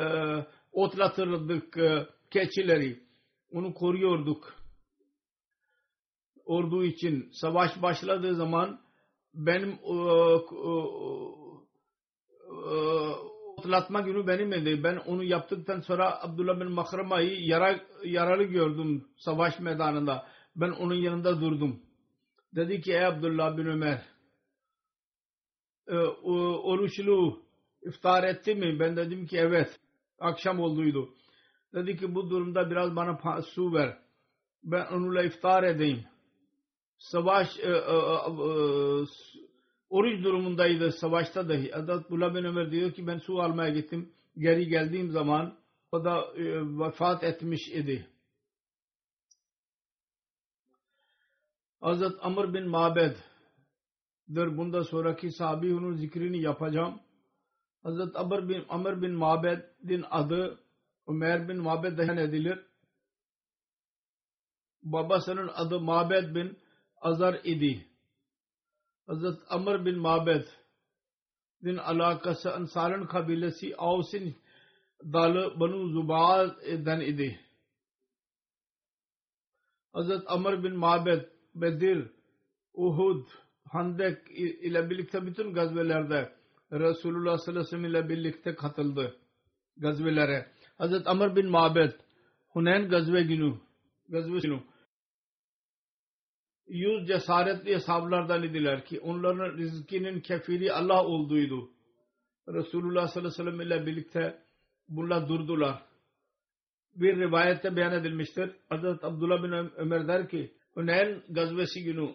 [0.73, 3.01] otlatırdık e, keçileri.
[3.53, 4.55] Onu koruyorduk.
[6.45, 8.81] Ordu için savaş başladığı zaman
[9.35, 10.73] benim e, e,
[12.49, 12.77] e,
[13.57, 14.85] otlatma günü benim idi.
[14.85, 20.27] Ben onu yaptıktan sonra Abdullah bin Mahrama'yı yara, yaralı gördüm savaş meydanında.
[20.57, 21.81] Ben onun yanında durdum.
[22.55, 24.16] Dedi ki ey Abdullah bin Ömer
[26.63, 27.43] oruçlu
[27.83, 28.81] iftar etti mi?
[28.81, 29.81] Ben dedim ki evet.
[30.19, 31.15] Akşam olduydu.
[31.75, 33.99] Dedi ki bu durumda biraz bana su ver.
[34.65, 36.05] Ben onunla iftar edeyim.
[36.99, 37.97] Savaş e, e, e,
[39.91, 41.77] oruç durumundaydı savaşta dahi.
[41.77, 44.13] Abdullah bin Ömer diyor ki ben su almaya gittim.
[44.39, 45.59] Geri geldiğim zaman
[45.93, 46.45] o da e,
[46.79, 48.09] vefat etmiş idi.
[51.81, 53.17] Hazret Amr bin Mabed
[54.29, 54.57] der.
[54.57, 57.01] Bunda sonraki sahabi onun zikrini yapacağım.
[57.83, 60.61] Hazret Amr bin, Amr bin Mabed'in adı
[61.07, 62.67] Ömer bin Mabed dayan edilir.
[64.83, 66.59] Babasının adı Mabed bin
[67.01, 67.87] Azar idi.
[69.07, 70.45] Hazret Amr bin Mabed
[71.65, 74.37] din alakası Ansar'ın kabilesi Avs'in
[75.05, 77.41] dalı Banu Zuba'dan idi.
[79.93, 82.11] Hazret Amr bin Mabed Bedir,
[82.75, 83.27] Uhud,
[83.73, 84.19] Handek
[84.63, 86.33] ile birlikte bütün gazvelerde
[86.73, 89.17] Resulullah sallallahu aleyhi ve sellem ile birlikte katıldı
[89.77, 90.47] gazvelere.
[90.79, 91.93] Hazret Amr bin Mabed
[92.49, 93.55] Hunayn gazve günü
[94.09, 94.61] gazve günü
[96.69, 101.71] yüz cesaretli ashablardan idiler ki onların rızkinin kefili Allah olduğuydu.
[102.49, 104.39] Resulullah sallallahu aleyhi ve sellem ile birlikte
[104.89, 105.83] bunlar durdular.
[106.95, 108.51] Bir rivayette beyan edilmiştir.
[108.69, 112.15] Hazret Abdullah bin Ömer der ki Hunayn gazvesi günü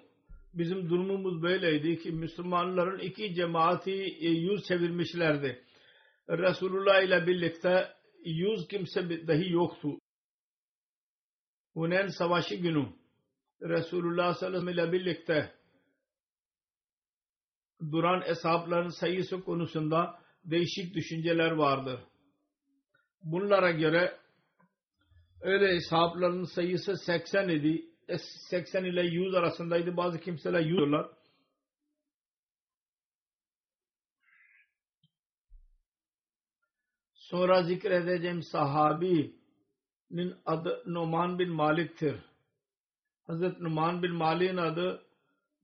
[0.54, 5.64] bizim durumumuz böyleydi ki Müslümanların iki cemaati e, yüz çevirmişlerdi.
[6.30, 7.94] Resulullah ile birlikte
[8.26, 10.00] yüz kimse dahi yoktu.
[11.74, 12.88] Hunayn savaşı günü
[13.62, 15.54] Resulullah sallallahu aleyhi ve sellem ile birlikte
[17.92, 22.00] duran hesapların sayısı konusunda değişik düşünceler vardır.
[23.24, 24.18] Bunlara göre
[25.42, 27.91] öyle hesapların sayısı 80 idi.
[28.08, 29.98] 80 ile 100 arasındaydı.
[29.98, 31.10] Bazı kimseler 100 diyorlar.
[37.14, 42.16] Sonra zikredeceğim sahabinin adı Numan bin Malik'tir.
[43.24, 45.06] Hazreti Numan bin Malik'in adı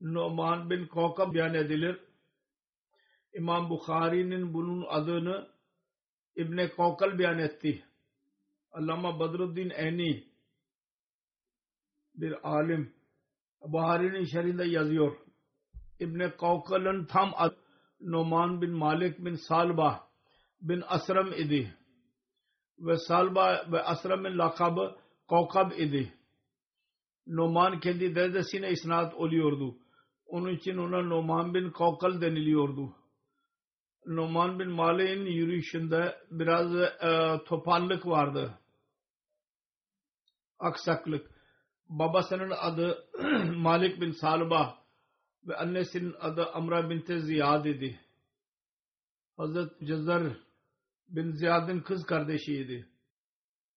[0.00, 2.00] Numan bin Kokab beyan edilir.
[3.34, 5.48] İmam Bukhari'nin bunun adını
[6.36, 7.84] İbni Kavkal beyan etti.
[8.72, 10.27] Allama Badruddin Eni
[12.20, 12.92] bir alim
[13.62, 15.16] Buhari'nin şerinde yazıyor.
[16.00, 17.56] İbni Kavkal'ın tam adı
[18.00, 20.08] Numan bin Malik bin Salba
[20.60, 21.74] bin Asram idi.
[22.78, 24.96] Ve Salba ve Asram'ın lakabı
[25.28, 26.14] Kavkab idi.
[27.26, 29.78] Numan kendi dedesine isnat oluyordu.
[30.26, 32.94] Onun için ona Numan bin Kavkal deniliyordu.
[34.06, 38.58] Numan bin Malik'in yürüyüşünde biraz e, topallık vardı.
[40.58, 41.37] Aksaklık.
[41.88, 43.08] Babasının adı
[43.56, 44.78] Malik bin Salba
[45.46, 48.00] ve annesinin adı Amra binti Ziyad idi.
[49.36, 50.22] Hazret Cezar
[51.08, 52.88] bin Ziyad'ın kız kardeşiydi.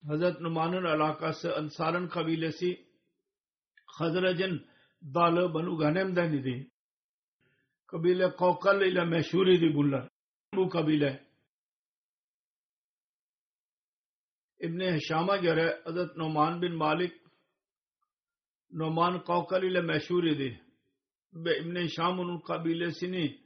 [0.08, 2.86] Hazret Numan'ın alakası Ansar'ın kabilesi
[3.86, 4.66] Hazrac'ın
[5.04, 6.72] dalı Banu Ghanem'den idi.
[7.88, 10.10] Kabile Kavkal ile meşhur idi bunlar.
[10.56, 11.28] Bu kabile.
[14.60, 17.21] İbni Hişam'a göre Hazret Numan bin Malik
[18.74, 20.62] Numan Kavkal ile meşhur idi.
[21.34, 23.38] Ve İbni onun kabilesini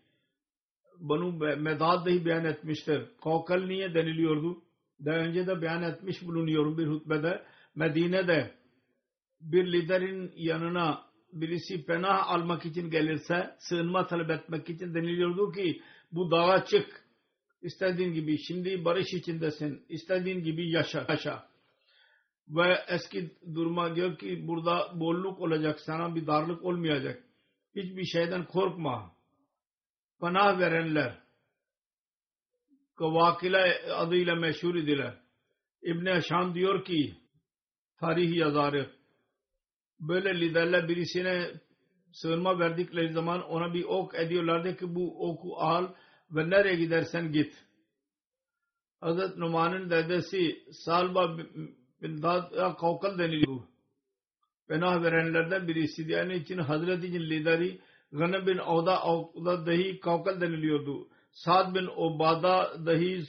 [0.99, 3.01] Banu Medad dahi beyan etmiştir.
[3.23, 4.63] Kavkal niye deniliyordu?
[5.05, 7.43] Daha önce de beyan etmiş bulunuyorum bir hutbede.
[7.75, 8.51] Medine'de
[9.41, 16.31] bir liderin yanına birisi penah almak için gelirse sığınma talep etmek için deniliyordu ki bu
[16.31, 17.05] dağa çık.
[17.61, 19.85] İstediğin gibi şimdi barış içindesin.
[19.89, 21.05] İstediğin gibi yaşa.
[21.09, 21.54] yaşa.
[22.47, 25.79] Ve eski duruma gör ki burada bolluk olacak.
[25.79, 27.23] Sana bir darlık olmayacak.
[27.75, 29.11] Hiçbir şeyden korkma.
[30.19, 31.25] Panah verenler
[32.95, 35.17] Kavakila adıyla meşhur idiler.
[35.81, 37.15] İbni Aşam diyor ki
[37.99, 38.91] tarihi yazarı
[39.99, 41.51] böyle liderler birisine
[42.13, 45.93] sığınma verdikleri zaman ona bir ok ediyorlardı ki bu oku al
[46.31, 47.65] ve nereye gidersen git.
[48.99, 51.37] Hazret Numan'ın dedesi Salba
[52.05, 53.61] bin Dad Kavkal deniliyor.
[54.67, 56.11] Penah verenlerden birisi.
[56.11, 57.79] Yani için Hazreti lideri
[58.11, 61.07] Ghanam bin Avda Avda dahi Kavkal deniliyordu.
[61.31, 63.23] Sad bin Obada dahi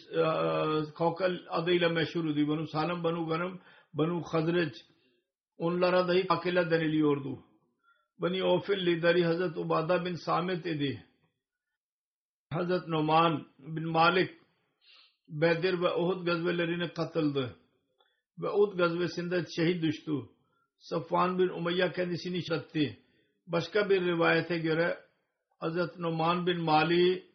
[0.95, 2.49] Kavkal adıyla meşhurdu.
[2.49, 3.59] Banu Salam, Banu Ghanam,
[3.95, 4.73] Banu Khazraj
[5.59, 7.39] onlara dahi Kakila deniliyordu.
[8.19, 11.05] Bani Ofil lideri Hazret Ubada bin Samit idi.
[12.51, 14.31] Hazret Numan bin Malik
[15.29, 17.57] Bedir ve Uhud gazvelerine katıldı.
[18.39, 20.13] Ve Uhud gazvesinde şehit düştü.
[20.79, 22.97] Safvan bin Umayya kendisini şattı.
[23.47, 24.99] Başka bir rivayete göre
[25.59, 27.27] Hazret Numan bin Mali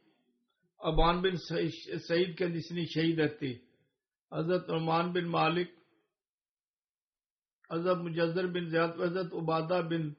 [0.79, 1.35] Aban bin
[1.97, 3.61] Said kendisini şehit etti.
[4.29, 5.71] Hazret Numan bin Malik
[7.69, 10.17] Hazret Mucazzar bin Ziyad ve Hazret Ubada bin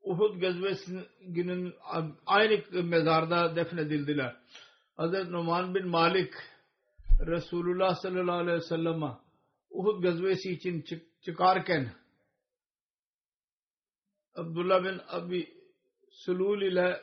[0.00, 1.74] Uhud gazvesinin
[2.26, 4.36] aynı mezarda defnedildiler.
[4.96, 6.34] Hazret Numan bin Malik
[7.20, 9.10] Resulullah sallallahu aleyhi ve sellem'e
[9.70, 11.92] Uhud gazvesi için çık çıkarken
[14.34, 15.48] Abdullah bin Abi
[16.10, 17.02] Sulul ile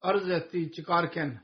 [0.00, 1.42] arz etti çıkarken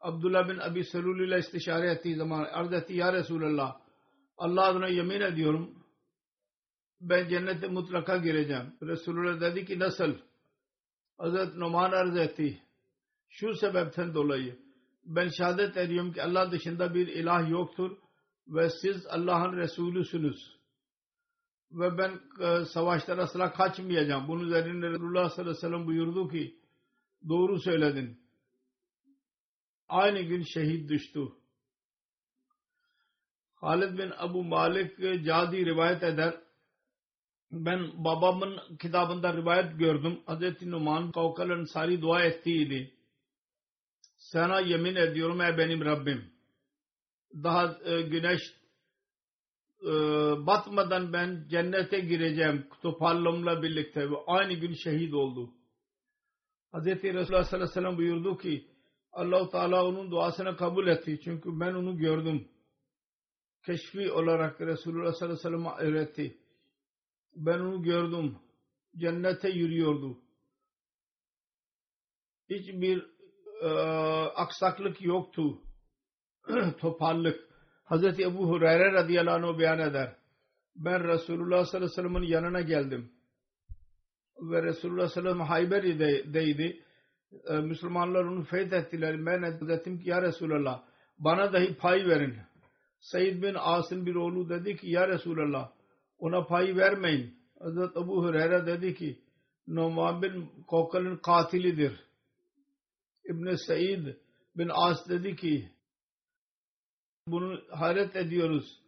[0.00, 3.80] Abdullah bin Abi Sulul ile istişare ettiği zaman arz etti ya Resulallah
[4.36, 5.86] Allah adına yemin ediyorum
[7.00, 8.76] ben cennete mutlaka gireceğim.
[8.82, 10.14] Resulullah dedi ki nasıl?
[11.18, 12.62] Hazret Numan arz etti.
[13.28, 14.65] Şu sebepten dolayı
[15.06, 17.96] ben şehadet ediyorum ki Allah dışında bir ilah yoktur
[18.48, 20.56] ve siz Allah'ın Resulüsünüz.
[21.72, 24.28] Ve ben e, savaşlara asla kaçmayacağım.
[24.28, 26.60] Bunun üzerine Resulullah sallallahu aleyhi ve sellem buyurdu ki
[27.28, 28.20] doğru söyledin.
[29.88, 31.20] Aynı gün şehit düştü.
[33.54, 36.34] Halid bin Abu Malik Cadi rivayet eder
[37.52, 40.20] ben babamın kitabında rivayet gördüm.
[40.26, 42.95] Hazreti Numan Kavkal Ansari dua ettiydi.
[44.32, 46.30] Sana yemin ediyorum ey benim Rabbim.
[47.42, 48.40] Daha e, güneş
[49.82, 49.92] e,
[50.46, 55.54] batmadan ben cennete gireceğim toparlamla birlikte ve aynı gün şehit oldu.
[56.72, 56.86] Hz.
[56.86, 58.70] Resulullah sallallahu aleyhi ve sellem buyurdu ki
[59.12, 61.20] allah Teala onun duasını kabul etti.
[61.24, 62.48] Çünkü ben onu gördüm.
[63.66, 66.36] Keşfi olarak Resulullah sallallahu aleyhi ve sellem öğretti
[67.36, 68.36] ben onu gördüm.
[68.96, 70.18] Cennete yürüyordu.
[72.50, 73.15] Hiçbir
[73.62, 73.68] e,
[74.34, 75.58] aksaklık yoktu.
[76.78, 77.40] Toparlık.
[77.84, 80.16] Hazreti Ebu Hureyre radıyallahu anh beyan eder.
[80.76, 83.12] Ben Resulullah sallallahu aleyhi ve sellem'in yanına geldim.
[84.40, 86.82] Ve Resulullah sallallahu aleyhi ve sellem Hayber'deydi.
[87.48, 89.26] E, Müslümanlar onu fethettiler.
[89.26, 90.82] Ben dedim ki ya Resulallah
[91.18, 92.34] bana dahi pay verin.
[93.00, 95.72] Said bin As'ın bir oğlu dedi ki ya Resulallah
[96.18, 97.36] ona pay vermeyin.
[97.58, 99.20] Hazret Ebu Hureyre dedi ki
[99.66, 102.05] Numan bin Kokal'ın katilidir.
[103.28, 104.06] İbn Said
[104.56, 105.70] bin As dedi ki
[107.26, 108.80] bunu hayret ediyoruz.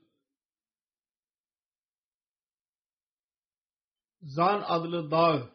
[4.23, 5.51] Zan adlı dağ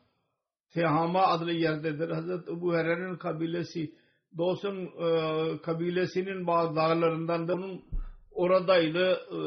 [0.73, 2.09] Tehama adlı yerdedir.
[2.09, 3.95] Hazreti Ebu Hureyre'nin kabilesi
[4.37, 7.83] Dosun e, kabilesinin bazı dağlarından da onun
[8.31, 9.19] oradaydı.
[9.31, 9.39] E,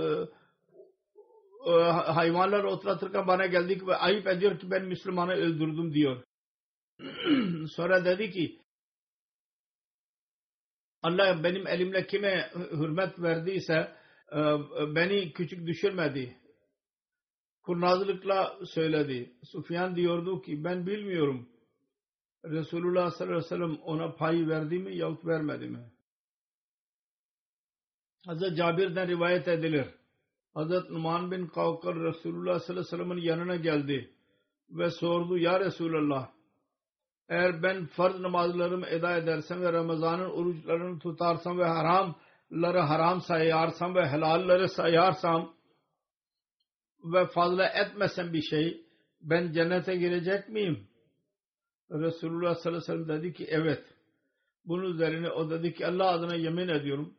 [1.70, 6.22] e, hayvanlar otlatırken bana geldik ve ayıp ediyor ki ben Müslümanı öldürdüm diyor.
[7.76, 8.60] Sonra dedi ki
[11.02, 13.96] Allah benim elimle kime hürmet verdiyse
[14.32, 14.36] e,
[14.94, 16.36] beni küçük düşürmedi.
[17.62, 19.36] Kurnazlıkla söyledi.
[19.44, 21.48] Sufyan diyordu ki ben bilmiyorum.
[22.44, 25.90] Resulullah sallallahu aleyhi ve sellem ona pay verdi mi yahut vermedi mi?
[28.26, 29.86] Hazreti Cabir'den rivayet edilir.
[30.54, 34.14] Hazreti Numan bin Kavkar Resulullah sallallahu aleyhi ve sellem'in yanına geldi
[34.70, 36.35] ve sordu ya Resulullah
[37.28, 44.08] eğer ben farz namazlarımı eda edersem ve Ramazan'ın oruçlarını tutarsam ve haramları haram sayarsam ve
[44.08, 45.54] helalleri sayarsam
[47.04, 48.86] ve fazla etmesem bir şey
[49.20, 50.88] ben cennete girecek miyim?
[51.90, 53.84] Resulullah sallallahu aleyhi ve sellem dedi ki evet.
[54.64, 57.14] Bunun üzerine o dedi ki Allah adına yemin ediyorum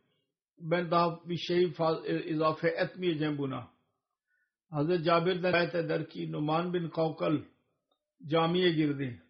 [0.60, 1.74] ben daha bir şey
[2.26, 3.67] izafe etmeyeceğim buna.
[4.70, 7.38] Hazreti Cabir'den ayet eder ki Numan bin Kavkal
[8.26, 9.22] camiye girdi.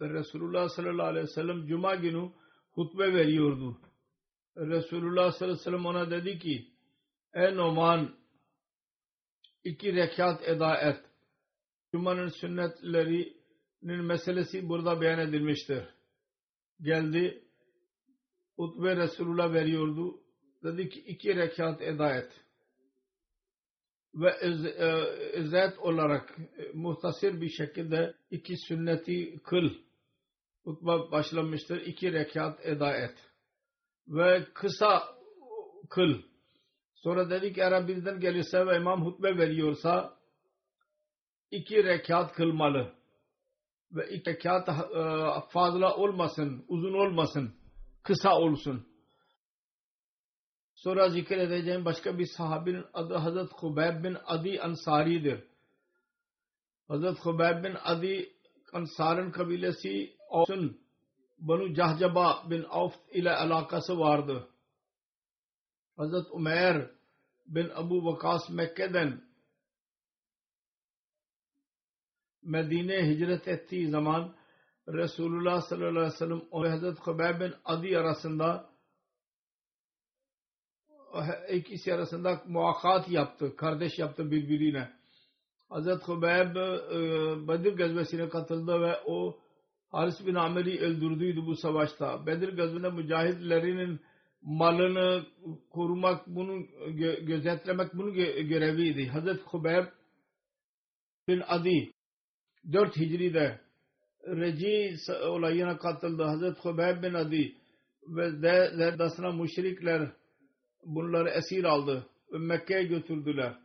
[0.00, 2.30] Ve Resulullah sallallahu aleyhi ve sellem cuma günü
[2.70, 3.80] hutbe veriyordu.
[4.56, 6.66] Resulullah sallallahu aleyhi ve sellem ona dedi ki
[7.34, 8.16] Ey Numan
[9.64, 11.00] iki rekat eda et.
[11.92, 15.84] Cuma'nın sünnetlerinin meselesi burada beyan edilmiştir.
[16.80, 17.44] Geldi
[18.56, 20.20] hutbe Resulullah veriyordu.
[20.64, 22.32] Dedi ki iki rekat eda et.
[24.14, 24.30] Ve
[25.38, 29.70] izzet e, olarak e, muhtasir bir şekilde iki sünneti kıl.
[30.64, 31.80] Hutbe başlamıştır.
[31.80, 33.14] İki rekat eda et.
[34.08, 35.02] Ve kısa
[35.90, 36.22] kıl
[37.02, 40.16] Sonra dedi ki eğer bizden gelirse ve imam hutbe veriyorsa
[41.50, 42.94] iki rekat kılmalı.
[43.92, 45.02] Ve iki rekat e,
[45.48, 47.54] fazla olmasın, uzun olmasın,
[48.02, 48.86] kısa olsun.
[50.74, 55.44] Sonra zikredeceğim başka bir sahabinin adı Hazret Hubeyb bin Adi Ansari'dir.
[56.88, 58.32] Hazret Hubeyb bin Adi
[58.72, 60.80] Ansar'ın kabilesi olsun
[61.38, 64.48] Banu Cahcaba bin Avf ile alakası vardı.
[65.96, 66.90] Hazret Umer
[67.46, 69.30] bin Abu Vakas Mekke'den
[72.42, 74.34] Medine hicret ettiği zaman
[74.88, 78.70] Resulullah sallallahu aleyhi ve sellem ve Hazret Hubeyb bin Adi arasında
[81.48, 83.56] ikisi arasında muakat yaptı.
[83.56, 84.92] Kardeş yaptı birbirine.
[85.68, 89.39] Hazret Hubeyb e, Bedir gazvesine katıldı ve o
[89.90, 92.26] Haris bin Amir'i öldürdüydü bu savaşta.
[92.26, 94.00] Bedir gazvesinde mücahitlerinin
[94.42, 95.26] malını
[95.70, 99.06] korumak, bunu gö gözetlemek bunun gö göreviydi.
[99.06, 99.86] Hazreti Hubeyb
[101.28, 101.92] bin Adi
[102.72, 103.60] 4 Hicri'de
[104.26, 106.22] Reci olayına katıldı.
[106.22, 107.54] Hazreti Hubeyb bin Adi
[108.08, 108.30] ve
[108.76, 110.12] zerdasına müşrikler
[110.84, 113.58] bunları esir aldı ve Mekke'ye götürdüler.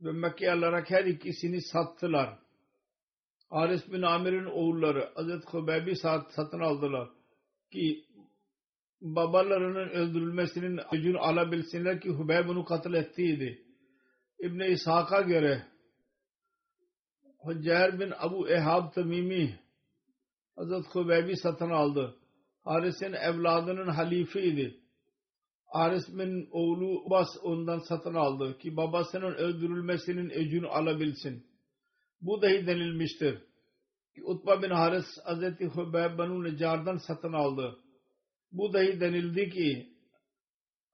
[0.00, 2.38] Ve Mekke'ye alarak her ikisini sattılar.
[3.50, 5.96] Haris bin Amir'in oğulları Hazreti Hubeyb'i
[6.36, 7.08] satın aldılar
[7.72, 8.04] ki
[9.00, 13.64] babalarının öldürülmesinin öcünü alabilsinler ki Hubeyb bunu katil ettiydi.
[14.38, 15.62] İbn-i İshak'a göre
[17.46, 19.60] Hüccer bin Abu Ehab Tamimi
[20.56, 22.16] Hazret Hubeyb'i satın aldı.
[22.64, 24.80] Haris'in evladının halifeydi.
[25.66, 31.49] Haris bin oğlu Bas ondan satın aldı ki babasının öldürülmesinin öcünü alabilsin.
[32.20, 33.38] Bu dahi denilmiştir.
[34.14, 37.78] Ki Utba bin Haris Hazreti Hubeyb Banu Necar'dan satın aldı
[38.52, 39.88] bu dahi denildi ki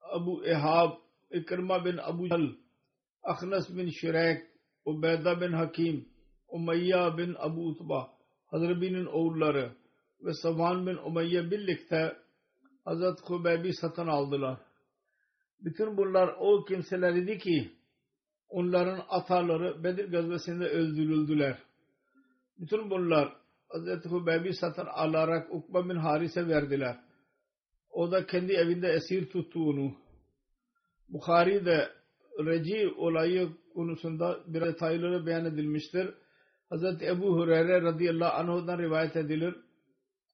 [0.01, 0.93] Abu Ehab,
[1.31, 2.49] İkrima bin Abu Jal,
[3.23, 4.47] Akhnas bin Şirek,
[4.85, 6.09] Ubeyda bin Hakim,
[6.49, 8.11] Umayya bin Abu Utba,
[8.47, 9.73] Hazrebi'nin oğulları
[10.21, 12.17] ve Savan bin Umayya birlikte
[12.85, 14.59] Hazret Hubeyb'i satın aldılar.
[15.61, 17.73] Bütün bunlar o kimselerdi ki
[18.49, 21.59] onların ataları Bedir gazvesinde öldürüldüler.
[22.59, 23.37] Bütün bunlar
[23.69, 27.07] Hazreti Hubeyb'i satın alarak Ukba bin Haris'e verdiler
[27.97, 29.95] o da kendi evinde esir tuttuğunu
[31.09, 31.89] Bukhari'de
[32.39, 36.15] Reci olayı konusunda bir detayları beyan edilmiştir.
[36.71, 37.03] Hz.
[37.03, 39.57] Ebu Hureyre radıyallahu anh'dan rivayet edilir.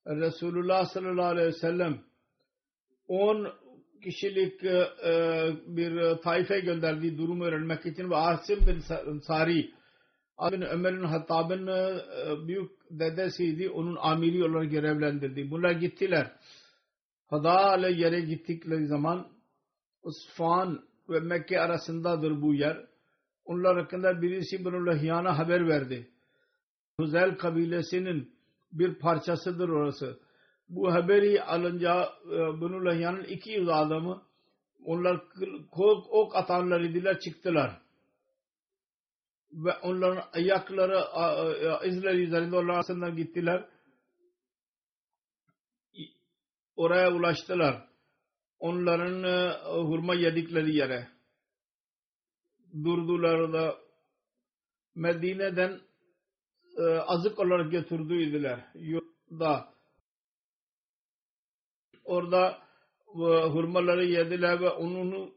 [0.07, 1.99] Resulullah sallallahu aleyhi ve sellem
[3.07, 3.47] 10
[4.03, 9.71] kişilik e, bir taife gönderdiği durumu öğrenmek için ve Asim bin Sari
[10.37, 12.01] Abin Ömer'in Hattab'ın e,
[12.47, 13.69] büyük dedesiydi.
[13.69, 15.51] Onun amiri olarak görevlendirdi.
[15.51, 16.31] Bunlar gittiler.
[17.27, 19.27] Hada yere gittikleri zaman
[20.03, 22.85] Usfan ve Mekke arasındadır bu yer.
[23.45, 26.11] Onlar hakkında birisi bunu Lahyana haber verdi.
[26.97, 28.33] Huzel kabilesinin
[28.71, 30.19] bir parçasıdır orası.
[30.75, 34.23] Bu haberi alınca e, bunu Lahyan'ın 200 adamı
[34.85, 35.21] onlar
[36.09, 37.81] ok atanlar idiler çıktılar.
[39.51, 40.99] Ve onların ayakları
[41.87, 43.65] izleri üzerinde onlar arasında gittiler.
[46.75, 47.87] Oraya ulaştılar.
[48.59, 51.07] Onların e, hurma yedikleri yere
[52.83, 53.75] durdular da
[54.95, 55.81] Medine'den
[56.77, 58.65] e, azık olarak götürdüydüler.
[58.75, 59.72] Yurda
[62.03, 62.57] orada
[63.07, 65.33] e, hurmaları yediler ve onun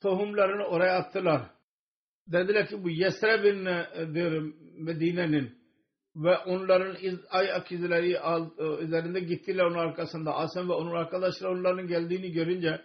[0.00, 1.42] tohumlarını oraya attılar.
[2.26, 5.62] Dediler ki bu Yesreb'indir Medine'nin
[6.16, 10.34] ve onların iz, ayak izleri e, üzerinde gittiler onun arkasında.
[10.34, 12.80] Asım ve onun arkadaşları onların geldiğini görünce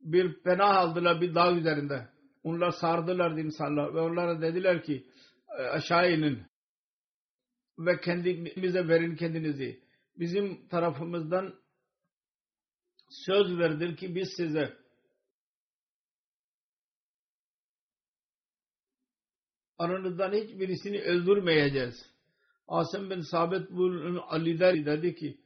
[0.00, 2.08] bir penah aldılar bir dağ üzerinde.
[2.42, 5.06] Onlar sardılar insanlar ve onlara dediler ki
[5.58, 6.42] e, aşağı inin
[7.78, 9.80] ve kendimize verin kendinizi.
[10.16, 11.54] Bizim tarafımızdan
[13.10, 14.76] söz verdir ki biz size
[19.78, 22.10] aranızdan hiçbirisini öldürmeyeceğiz.
[22.68, 25.40] Asım bin Sabit bunun lider dedi ki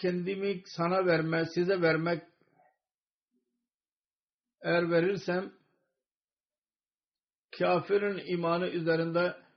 [0.00, 2.22] kendimi sana vermek, size vermek
[4.60, 5.52] eğer verirsem
[7.58, 9.47] kafirin imanı üzerinde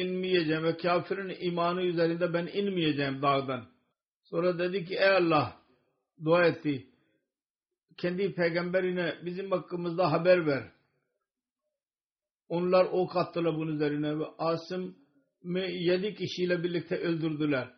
[0.00, 3.68] inmeyeceğim ve kafirin imanı üzerinde ben inmeyeceğim dağdan.
[4.22, 5.62] Sonra dedi ki ey Allah
[6.24, 6.86] dua etti.
[7.96, 10.72] Kendi peygamberine bizim hakkımızda haber ver.
[12.48, 14.96] Onlar ok attılar bunun üzerine ve Asım
[15.68, 17.74] yedi kişiyle birlikte öldürdüler.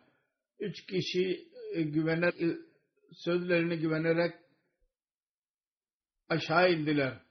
[0.59, 2.57] Üç kişi e, güvener e,
[3.13, 4.33] sözlerine güvenerek
[6.29, 7.21] aşağı indiler.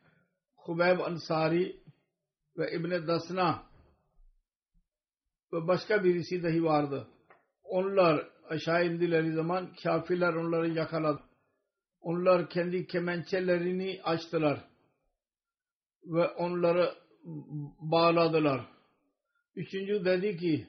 [0.55, 1.80] Hubeyb Ansari
[2.59, 3.70] ve İbn Dasna
[5.53, 7.09] ve başka birisi dahi vardı.
[7.62, 11.22] Onlar aşağı indileri zaman kafirler onları yakaladı.
[12.01, 14.64] Onlar kendi kemençelerini açtılar
[16.05, 16.94] ve onları
[17.80, 18.66] bağladılar.
[19.57, 20.66] Üçüncü dedi ki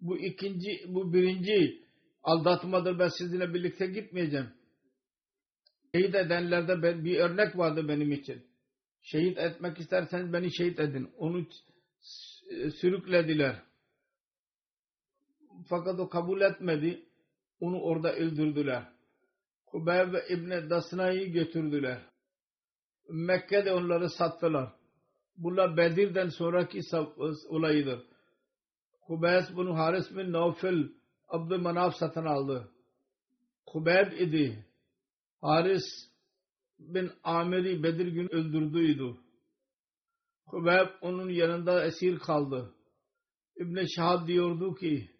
[0.00, 1.82] bu ikinci, bu birinci
[2.22, 4.46] aldatmadır ben sizinle birlikte gitmeyeceğim.
[5.94, 8.42] Şehit edenlerde ben, bir örnek vardı benim için.
[9.02, 11.10] Şehit etmek isterseniz beni şehit edin.
[11.18, 11.46] Onu
[12.80, 13.62] sürüklediler.
[15.68, 17.06] Fakat o kabul etmedi.
[17.60, 18.92] Onu orada öldürdüler.
[19.66, 22.02] Hubeyb ve İbni Dasna'yı götürdüler.
[23.08, 24.72] Mekke'de onları sattılar.
[25.36, 26.80] Bunlar Bedir'den sonraki
[27.48, 28.06] olayıdır.
[29.00, 30.88] Hubeys bunu Haris bin Naufel
[31.28, 32.70] Abdülmanaf satın aldı.
[33.66, 34.66] Hubeyb idi.
[35.40, 35.84] Haris
[36.78, 39.16] bin Amir'i Bedir gün öldürdüydü.
[40.46, 42.74] Hubeyb onun yanında esir kaldı.
[43.56, 45.10] İbn Şahab diyordu ki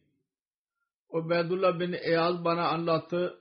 [1.11, 3.41] Ubeydullah bin Eyaz bana anlattı.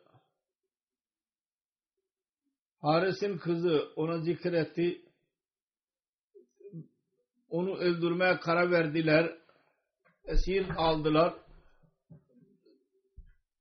[2.82, 5.02] Haris'in kızı ona zikretti
[7.50, 9.38] onu öldürmeye karar verdiler.
[10.26, 11.34] Esir aldılar.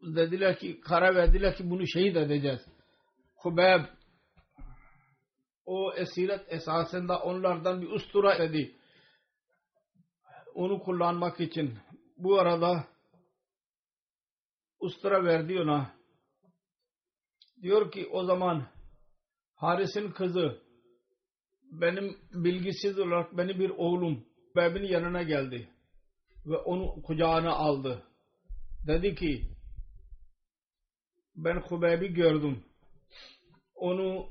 [0.03, 2.61] Dediler ki karar verdiler ki bunu şehit edeceğiz.
[3.35, 3.85] Hubeyb
[5.67, 8.77] o esiret esasında onlardan bir ustura dedi.
[10.55, 11.79] Onu kullanmak için.
[12.17, 12.85] Bu arada
[14.81, 15.91] ustura verdi ona.
[17.63, 18.67] Diyor ki o zaman
[19.55, 20.63] Haris'in kızı
[21.63, 25.69] benim bilgisiz olarak beni bir oğlum Hubeybi'nin yanına geldi
[26.47, 28.03] ve onu kucağına aldı.
[28.87, 29.43] Dedi ki
[31.37, 32.65] ben Hubeybi gördüm.
[33.75, 34.27] Onu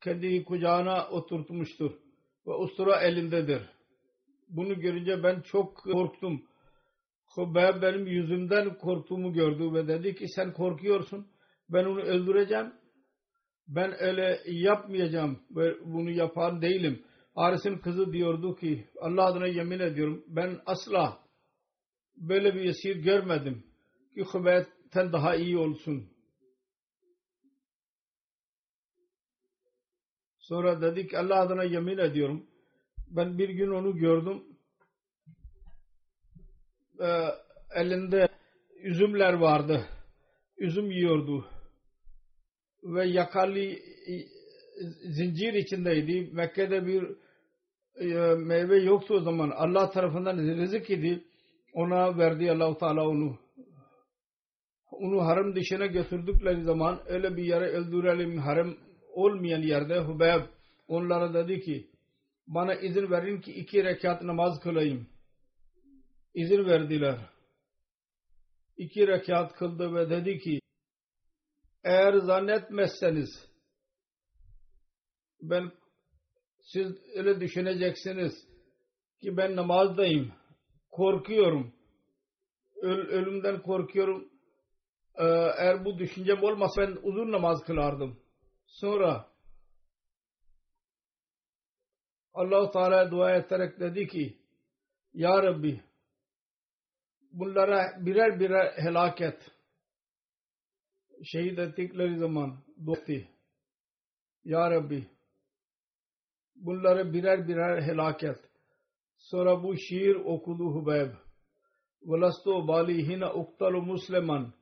[0.00, 1.90] kendi kucağına oturtmuştur
[2.46, 3.62] ve ustura elindedir.
[4.48, 6.42] Bunu görünce ben çok korktum.
[7.34, 11.26] Hubeyb benim yüzümden korktuğumu gördü ve dedi ki sen korkuyorsun.
[11.68, 12.72] Ben onu öldüreceğim
[13.68, 15.38] ben öyle yapmayacağım.
[15.84, 17.04] Bunu yapan değilim.
[17.34, 21.18] Haris'in kızı diyordu ki Allah adına yemin ediyorum ben asla
[22.16, 23.64] böyle bir esir görmedim
[24.14, 26.08] ki Hübeyt'ten daha iyi olsun.
[30.38, 32.46] Sonra dedik Allah adına yemin ediyorum.
[33.10, 34.44] Ben bir gün onu gördüm.
[37.00, 37.24] Ee,
[37.74, 38.28] elinde
[38.82, 39.86] üzümler vardı.
[40.58, 41.46] Üzüm yiyordu
[42.82, 43.72] ve yakalı
[45.04, 46.30] zincir içindeydi.
[46.32, 47.04] Mekke'de bir
[48.00, 49.50] e, meyve yoktu o zaman.
[49.50, 51.24] Allah tarafından rızık idi.
[51.72, 53.38] Ona verdi Allah-u Teala onu.
[54.90, 58.76] Onu harem dışına götürdükleri zaman öyle bir yere öldürelim harem
[59.12, 60.42] olmayan yerde Hubeyb
[60.88, 61.90] onlara dedi ki
[62.46, 65.06] bana izin verin ki iki rekat namaz kılayım.
[66.34, 67.18] İzin verdiler.
[68.76, 70.60] İki rekat kıldı ve dedi ki
[71.84, 73.48] eğer zannetmezseniz
[75.42, 75.72] ben
[76.60, 78.32] siz öyle düşüneceksiniz
[79.20, 80.32] ki ben namazdayım.
[80.90, 81.74] Korkuyorum.
[82.82, 84.28] Öl, ölümden korkuyorum.
[85.14, 85.24] Ee,
[85.58, 88.20] eğer bu düşüncem olmasa ben uzun namaz kılardım.
[88.66, 89.28] Sonra
[92.34, 94.38] Allah-u Teala dua ederek dedi ki
[95.14, 95.87] Ya Rabbi
[97.32, 99.50] bunlara birer birer helak et.
[101.24, 103.28] Şehit ettikleri zaman dosti.
[104.44, 105.06] Ya Rabbi
[106.56, 108.38] bunları birer birer helak et.
[109.16, 111.12] Sonra bu şiir okudu Hubeyb.
[112.02, 114.52] Velastu bali hina uktalu musliman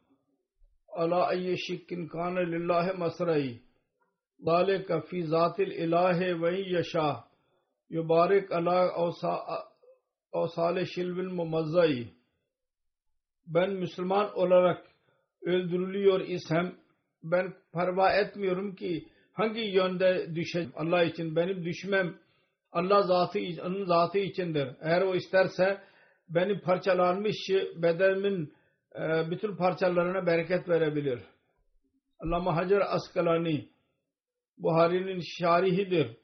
[0.89, 3.63] ala ayye şikkin kâne lillahi masrai
[4.39, 7.25] zâlika fî zâtil ilâhe ve yaşâ
[7.91, 8.93] yubarik ala
[10.33, 12.16] avsâle şilvil mumazzai
[13.47, 14.87] ben Müslüman olarak
[15.43, 16.77] öldürülüyor isem
[17.23, 22.19] ben parva etmiyorum ki hangi yönde düşeceğim Allah için benim düşmem
[22.73, 24.69] Allah zatı onun zatı içindir.
[24.81, 25.81] Eğer o isterse
[26.29, 27.37] benim parçalanmış
[27.77, 28.53] bedenimin
[28.95, 31.21] e, bütün parçalarına bereket verebilir.
[32.21, 33.69] Allama Hacer Askalani
[34.59, 36.17] Buhari'nin şarihidir.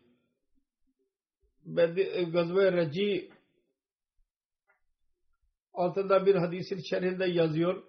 [2.32, 3.30] Gazve Reci
[5.74, 7.82] altında bir hadisin şerhinde yazıyor.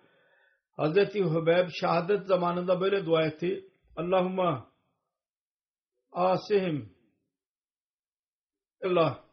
[0.72, 3.70] Hazreti Hubeyb şehadet zamanında böyle dua etti.
[3.96, 4.72] Allahumma
[6.12, 6.94] asihim
[8.84, 9.24] Allah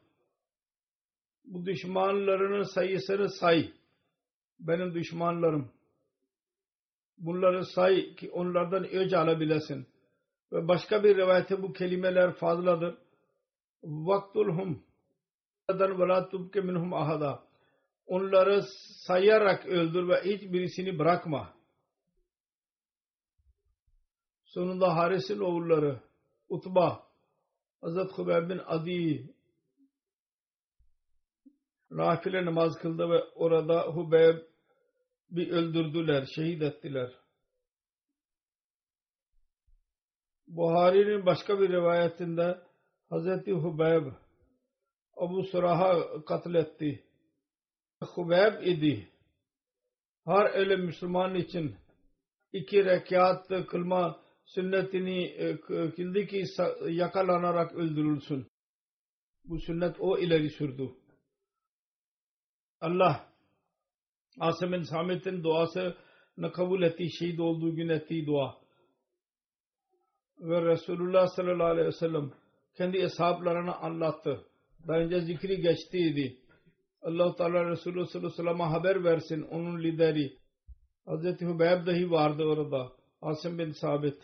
[1.44, 3.72] bu düşmanlarının sayısını say.
[4.60, 5.72] Benim düşmanlarım.
[7.18, 9.86] Bunları say ki onlardan öc alabilesin.
[10.52, 12.98] Ve başka bir rivayette bu kelimeler fazladır.
[13.82, 14.84] Vaktulhum
[15.70, 17.49] ve la tubke minhum ahada.
[18.10, 18.62] Onları
[19.06, 21.54] sayarak öldür ve hiç birisini bırakma.
[24.44, 26.00] Sonunda Haris'in oğulları
[26.48, 27.06] Utba,
[27.80, 29.34] Hazret Hubeyb bin Adi
[31.90, 34.38] nafile namaz kıldı ve orada Hubeyb
[35.30, 37.12] bir öldürdüler, şehit ettiler.
[40.46, 42.60] Buhari'nin başka bir rivayetinde
[43.08, 44.06] Hazreti Hubeyb
[45.16, 47.09] Abu Suraha katletti.
[48.00, 49.08] Hubeyb idi.
[50.26, 51.76] Her öyle Müslüman için
[52.52, 56.44] iki rekat kılma sünnetini e, kıldı ki
[56.88, 58.46] yakalanarak öldürülsün.
[59.44, 60.90] Bu sünnet o ileri sürdü.
[62.80, 63.30] Allah
[64.40, 67.10] Asım bin Samet'in duasını kabul etti.
[67.18, 68.56] Şehit olduğu gün ettiği dua.
[70.38, 72.32] Ve Resulullah sallallahu aleyhi ve sellem
[72.76, 74.46] kendi hesaplarını anlattı.
[74.88, 76.39] Daha önce zikri geçtiydi.
[77.02, 80.38] Allah Teala Resulü sallallahu aleyhi ve sellem'e haber versin onun lideri.
[81.04, 82.92] Hazreti Hubeyb dahi vardı orada.
[83.22, 84.22] Asım bin Sabit.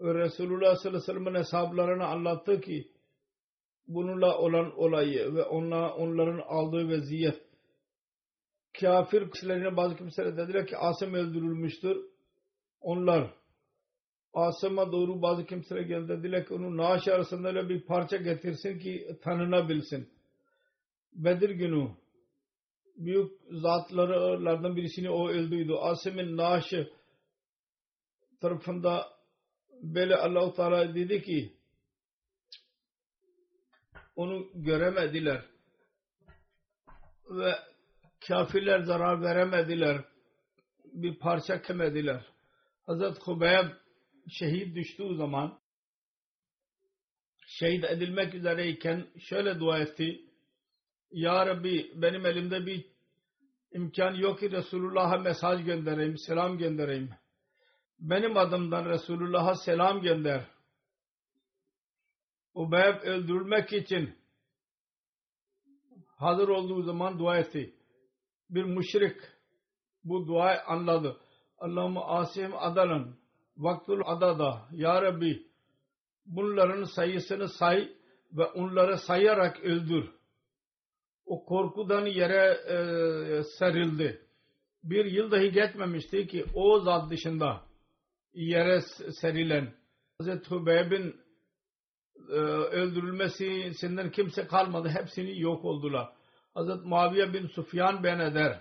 [0.00, 2.92] Resulullah sallallahu aleyhi ve sellem'in hesaplarını anlattı ki
[3.88, 7.42] bununla olan olayı ve onla, onların aldığı vaziyet
[8.80, 11.96] kafir kişilerine bazı kimseler dediler ki Asım öldürülmüştür.
[12.80, 13.34] Onlar
[14.34, 19.18] Asım'a doğru bazı kimseler geldi dediler ki onun naaş arasında öyle bir parça getirsin ki
[19.22, 20.08] tanınabilsin.
[21.12, 21.88] Bedir günü
[22.96, 25.72] büyük zatlardan birisini o öldüydü.
[25.72, 26.92] Asım'ın naaşı
[28.40, 29.08] tarafında
[29.82, 31.56] böyle Allah-u Teala dedi ki
[34.16, 35.44] onu göremediler
[37.30, 37.54] ve
[38.28, 40.04] kafirler zarar veremediler
[40.84, 42.26] bir parça kemediler
[42.86, 43.81] Hazret Hubeyb
[44.28, 45.60] şehit düştüğü zaman
[47.46, 50.20] şehit edilmek üzereyken şöyle dua etti
[51.10, 52.86] Ya Rabbi benim elimde bir
[53.72, 57.10] imkan yok ki Resulullah'a mesaj göndereyim, selam göndereyim.
[57.98, 60.44] Benim adımdan Resulullah'a selam gönder.
[62.54, 64.18] Ubeyb öldürülmek için
[66.16, 67.74] hazır olduğu zaman dua etti.
[68.50, 69.16] Bir müşrik
[70.04, 71.16] bu duayı anladı.
[71.58, 73.16] Allahümme asim adalan
[73.56, 75.46] vaktul adada ya Rabbi
[76.26, 77.92] bunların sayısını say
[78.32, 80.10] ve onları sayarak öldür.
[81.26, 82.76] O korkudan yere e,
[83.58, 84.26] serildi.
[84.84, 87.62] Bir yıl dahi geçmemişti ki o zat dışında
[88.34, 88.80] yere
[89.20, 89.74] serilen
[90.18, 91.16] Hazreti Hubeyb'in
[92.28, 92.34] e,
[92.72, 94.88] öldürülmesinden kimse kalmadı.
[94.88, 96.12] Hepsini yok oldular.
[96.54, 98.60] Hazreti Muaviye bin Sufyan ben eder.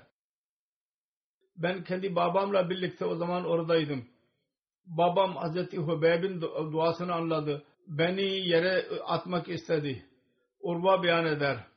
[1.55, 4.10] Ben kendi babamla birlikte o zaman oradaydım.
[4.97, 7.63] Babam Hazreti Hubeyb'in duasını anladı.
[7.87, 10.05] Beni yere atmak istedi.
[10.59, 11.67] Urva beyan eder.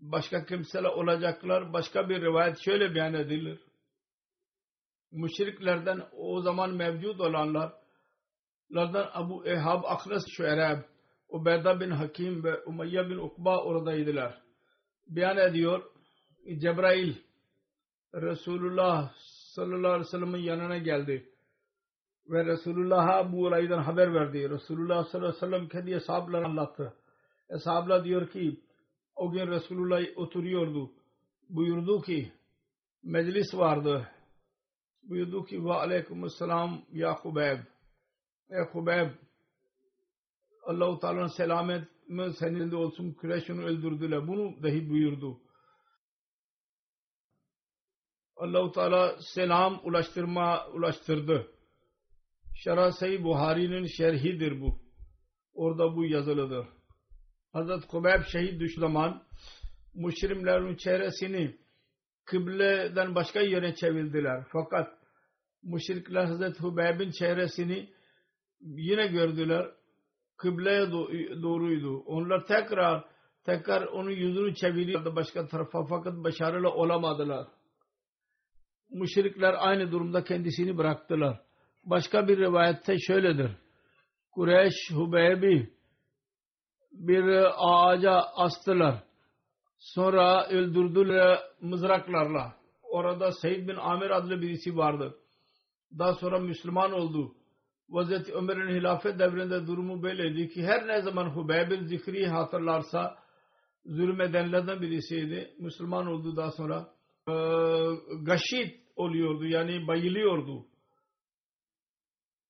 [0.00, 1.72] Başka kimseler olacaklar.
[1.72, 3.60] Başka bir rivayet şöyle beyan edilir.
[5.12, 7.72] Müşriklerden o zaman mevcut olanlar
[8.70, 10.82] lardan Abu Ehab Akras Şuereb
[11.28, 14.42] Ubeyda bin Hakim ve Umayya bin Ukba oradaydılar.
[15.06, 15.82] Beyan ediyor
[16.58, 17.14] Cebrail
[18.14, 19.12] Resulullah
[19.56, 21.32] sallallahu aleyhi ve sellem'in yanına geldi.
[22.28, 24.50] Ve Resulullah'a bu olaydan haber verdi.
[24.50, 26.94] Resulullah sallallahu aleyhi ve sellem kendi ashablarına anlattı.
[27.50, 28.60] Ashablar diyor ki
[29.16, 30.90] o gün Resulullah oturuyordu.
[31.48, 32.32] Buyurdu ki
[33.02, 34.08] meclis vardı.
[35.02, 37.58] Buyurdu ki ve aleykümselam ya Hubeyb.
[38.50, 39.10] Ey Hubeyb
[40.66, 41.88] Allah-u Teala'nın selamet
[42.38, 44.28] senin de olsun Kureyş'ini öldürdüler.
[44.28, 45.40] Bunu dahi buyurdu.
[48.36, 51.46] Allah-u Teala selam ulaştırma ulaştırdı.
[52.54, 54.80] Şerah Sayı Buhari'nin şerhidir bu.
[55.54, 56.66] Orada bu yazılıdır.
[57.52, 59.22] Hazret Kubeyb şehit düştüğü zaman
[59.94, 61.56] müşrimlerin çevresini
[62.24, 64.44] kıbleden başka yere çevirdiler.
[64.52, 64.88] Fakat
[65.62, 67.90] müşrikler Hazreti Hubeyb'in çevresini
[68.60, 69.70] yine gördüler.
[70.36, 70.90] Kıbleye
[71.42, 71.98] doğruydu.
[71.98, 73.04] Onlar tekrar
[73.44, 77.46] tekrar onun yüzünü çeviriyordu başka tarafa fakat başarılı olamadılar.
[78.90, 81.40] Müşrikler aynı durumda kendisini bıraktılar.
[81.84, 83.50] Başka bir rivayette şöyledir.
[84.32, 85.70] Kureyş Hubeyb'i
[86.92, 89.02] bir ağaca astılar.
[89.78, 92.56] Sonra öldürdüler mızraklarla.
[92.82, 95.18] Orada Seyyid bin Amir adlı birisi vardı.
[95.98, 97.34] Daha sonra Müslüman oldu.
[97.92, 103.18] Hazreti Ömer'in hilafet devrinde durumu böyleydi ki her ne zaman Hubeyb'in zikri hatırlarsa
[103.86, 105.54] zulmedenlerden birisiydi.
[105.58, 106.95] Müslüman oldu daha sonra.
[107.28, 107.32] Ee,
[108.22, 110.66] gaşit oluyordu yani bayılıyordu.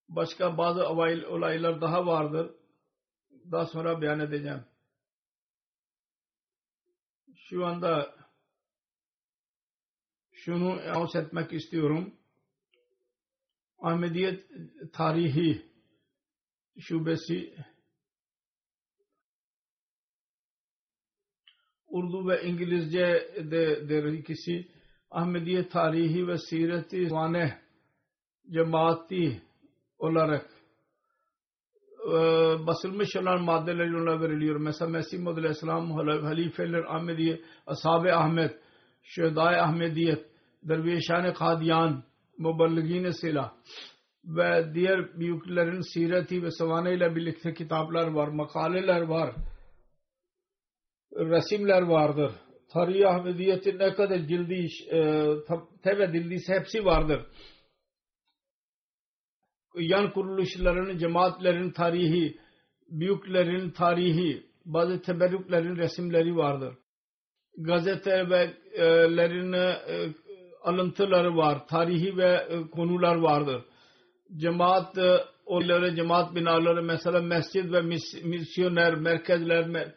[0.08, 2.54] Başka bazı olaylar daha vardır.
[3.50, 4.64] Daha sonra beyan edeceğim.
[7.34, 8.14] Şu anda
[10.32, 12.14] şunu anons etmek istiyorum.
[13.78, 14.50] Ahmediyet
[14.92, 15.66] tarihi
[16.78, 17.56] şubesi
[21.96, 24.66] Urdu ve İngilizce de der ikisi
[25.10, 27.58] Ahmediye tarihi ve sireti vane
[28.50, 29.42] cemaati
[29.98, 30.46] olarak
[32.06, 32.12] e,
[32.66, 34.56] basılmış olan maddeler ona veriliyor.
[34.56, 35.90] Mesela Mesih Muhammed Aleyhisselam
[36.24, 38.58] halifeler Ahmediye, Ashab-ı Ahmet,
[39.02, 40.26] Şehda-i Ahmediyet,
[40.62, 42.04] Dervişan-ı Kadiyan,
[42.38, 43.52] Muballigin-i Sila
[44.24, 49.34] ve diğer büyüklerin sireti ve savane ile birlikte kitaplar var, makaleler var,
[51.18, 52.32] resimler vardır.
[52.72, 55.26] Tarih Ahmediyetin ne kadar cildi, e,
[55.82, 57.26] tebedildiyse hepsi vardır.
[59.76, 62.38] Yan kuruluşların, cemaatlerin tarihi,
[62.88, 66.74] büyüklerin tarihi, bazı teberrüklerin resimleri vardır.
[67.58, 69.76] Gazetelerin e,
[70.62, 73.64] alıntıları var, tarihi ve e, konular vardır.
[74.36, 74.98] Cemaat
[75.46, 77.82] oyları, cemaat binaları, mesela mescid ve
[78.24, 79.94] misyoner merkezler,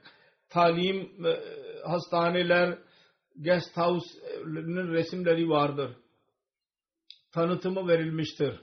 [0.49, 1.39] talim e,
[1.85, 2.77] hastaneler,
[3.35, 5.91] guest house'nin resimleri vardır.
[7.31, 8.59] Tanıtımı verilmiştir.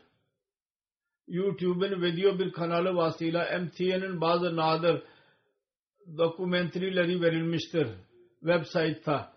[1.28, 5.02] YouTube'un video bir kanalı vasıyla MTN'in bazı nadir
[6.18, 7.88] dokumenterileri verilmiştir.
[8.40, 9.36] Website'ta.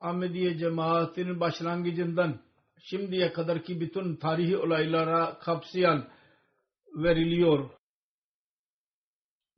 [0.00, 2.40] Ahmediye cemaatinin başlangıcından
[2.78, 6.08] şimdiye kadarki bütün tarihi olaylara kapsayan
[6.94, 7.70] veriliyor.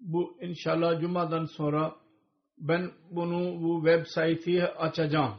[0.00, 1.96] Bu inşallah Cuma'dan sonra
[2.58, 5.34] ben bunu bu website'i açacağım.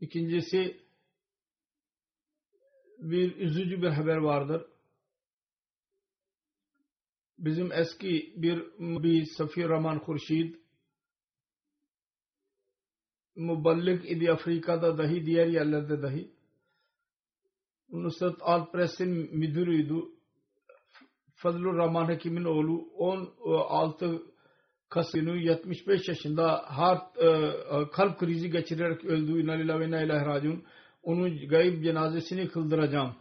[0.00, 0.82] İkincisi
[2.98, 4.66] bir üzücü bir haber vardır.
[7.38, 10.54] Bizim eski bir bir Safi Rahman Khurşid
[13.36, 16.32] muballik idi Afrika'da dahi diğer yerlerde dahi
[17.88, 19.94] Nusrat Al Press'in müdürüydü.
[21.42, 24.22] Fazlur Rahman Hakim'in oğlu 16
[24.88, 29.42] Kasım 75 yaşında heart, e, kalp krizi geçirerek öldü.
[29.42, 30.62] İnna lillahi ve inna ilahi.
[31.02, 33.16] Onun gayb cenazesini kıldıracağım.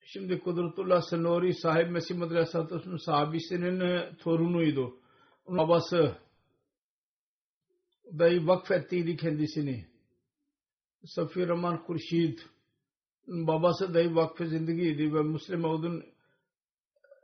[0.00, 5.00] Şimdi Kudretullah Senori sahip Mesih Madrasatü'nün sahabisinin torunuydu.
[5.46, 6.16] Onun babası
[8.18, 9.86] dayı vakfettiydi kendisini.
[11.04, 12.38] Safi Rahman Kurşid
[13.28, 16.04] babası dahi vakfı zindagiydi ve Müslim Maud'un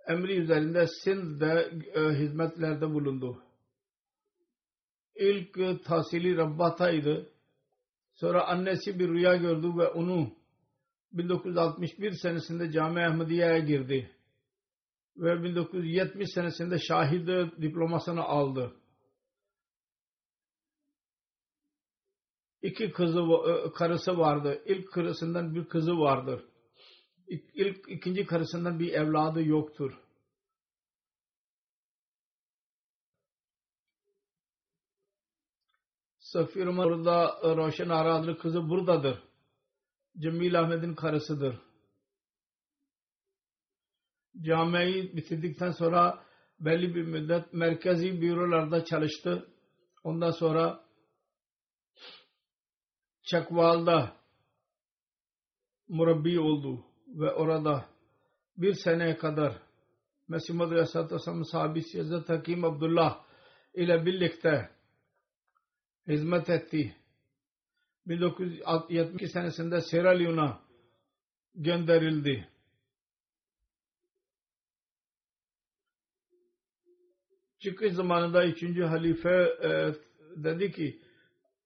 [0.09, 3.43] emri üzerinde Sindh'de e, hizmetlerde bulundu.
[5.15, 7.31] İlk tahsili Rabbata'ydı.
[8.15, 10.31] Sonra annesi bir rüya gördü ve onu
[11.13, 14.11] 1961 senesinde Cami Ahmediye'ye girdi.
[15.17, 17.29] Ve 1970 senesinde şahit
[17.63, 18.73] diplomasını aldı.
[22.65, 24.63] İki kızı, e, karısı vardı.
[24.67, 26.45] İlk karısından bir kızı vardır.
[27.55, 29.93] İlk, ikinci karısından bir evladı yoktur.
[36.19, 39.23] Safir orada Roşen Ara adlı kızı buradadır.
[40.19, 41.59] Cemil Ahmet'in karısıdır.
[44.41, 46.25] Camiyi bitirdikten sonra
[46.61, 49.49] belli bir müddet merkezi bürolarda çalıştı.
[50.05, 50.84] Ondan sonra
[53.25, 54.17] Çakval'da
[55.89, 57.89] murabbi oldu ve orada
[58.57, 59.63] bir seneye kadar
[60.29, 63.25] Mesih Muhammed Aleyhisselatü sahabesi Hazreti Hakim Abdullah
[63.75, 64.71] ile birlikte
[66.09, 66.97] hizmet etti.
[68.07, 70.61] 1972 senesinde Sierra Leone'a
[71.55, 72.49] gönderildi.
[77.59, 78.63] Çıkış zamanında 3.
[78.81, 79.95] halife e,
[80.37, 81.04] dedi ki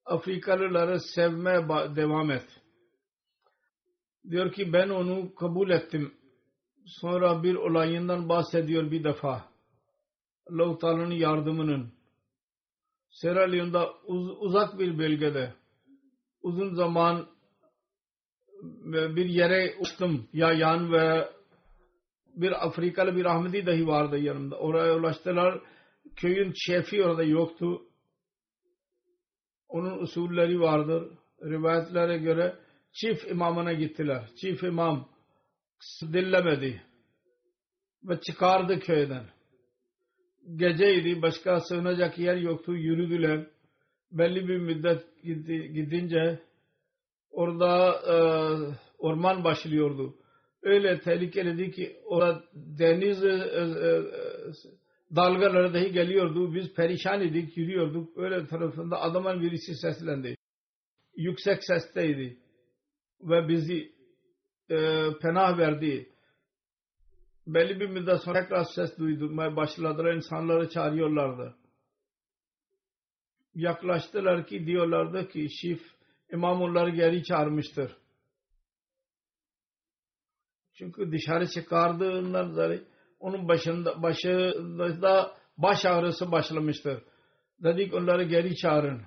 [0.09, 2.47] Afrikalıları sevmeye devam et.
[4.31, 6.15] Diyor ki ben onu kabul ettim.
[6.87, 9.45] Sonra bir olayından bahsediyor bir defa.
[10.51, 11.93] Allah-u yardımının.
[13.11, 15.55] Sierra Leone'da uz uzak bir bölgede
[16.43, 17.27] uzun zaman
[19.17, 21.29] bir yere uçtum ya yan ve
[22.35, 24.57] bir Afrikalı bir Ahmedi dahi vardı yanımda.
[24.57, 25.61] Oraya ulaştılar.
[26.17, 27.83] Köyün şefi orada yoktu.
[29.69, 31.13] Onun usulleri vardır.
[31.43, 32.57] Rivayetlere göre
[32.93, 34.29] çift imamına gittiler.
[34.41, 35.09] Çift imam
[36.03, 36.83] dillemedi
[38.05, 39.25] ve çıkardı köyden.
[40.57, 43.47] Geceydi, başka sığınacak yer yoktu, yürüdüler.
[44.13, 45.23] Belli bir müddet
[45.75, 46.39] gidince
[47.31, 48.17] orada e,
[48.99, 50.15] orman başlıyordu.
[50.63, 54.03] Öyle tehlikeliydi ki orada deniz e, e,
[55.17, 56.55] dalgaları dahi geliyordu.
[56.55, 58.19] Biz perişan idik, yürüyorduk.
[58.19, 60.37] Öyle tarafında adamın birisi seslendi.
[61.17, 62.39] Yüksek sesteydi.
[63.21, 63.93] Ve bizi
[64.71, 66.13] e, penah verdi.
[67.47, 70.15] Belli bir müddet sonra tekrar ses duydurmaya başladılar.
[70.15, 71.57] insanları çağırıyorlardı.
[73.55, 75.81] Yaklaştılar ki diyorlardı ki şif
[76.33, 77.97] imam onları geri çağırmıştır.
[80.75, 82.85] Çünkü dışarı çıkardığından dolayı
[83.21, 87.03] onun başında başında baş ağrısı başlamıştır.
[87.63, 89.03] Dedik onları geri çağırın.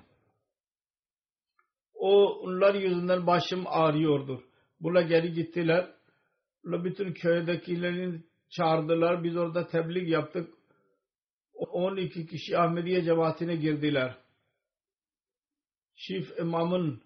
[1.94, 4.42] O onlar yüzünden başım ağrıyordur.
[4.80, 5.90] Buna geri gittiler.
[6.64, 9.24] Bütün köydekilerin çağırdılar.
[9.24, 10.54] Biz orada tebliğ yaptık.
[11.54, 14.16] 12 kişi Ahmediye cemaatine girdiler.
[15.94, 17.02] Şif imamın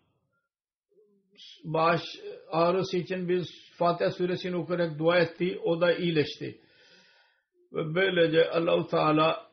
[1.65, 2.03] baş
[2.51, 3.47] ağrısı için biz
[3.79, 5.61] Fatiha suresini okuyarak dua etti.
[5.65, 6.61] O da iyileşti.
[7.73, 9.51] Ve böylece Allahu Teala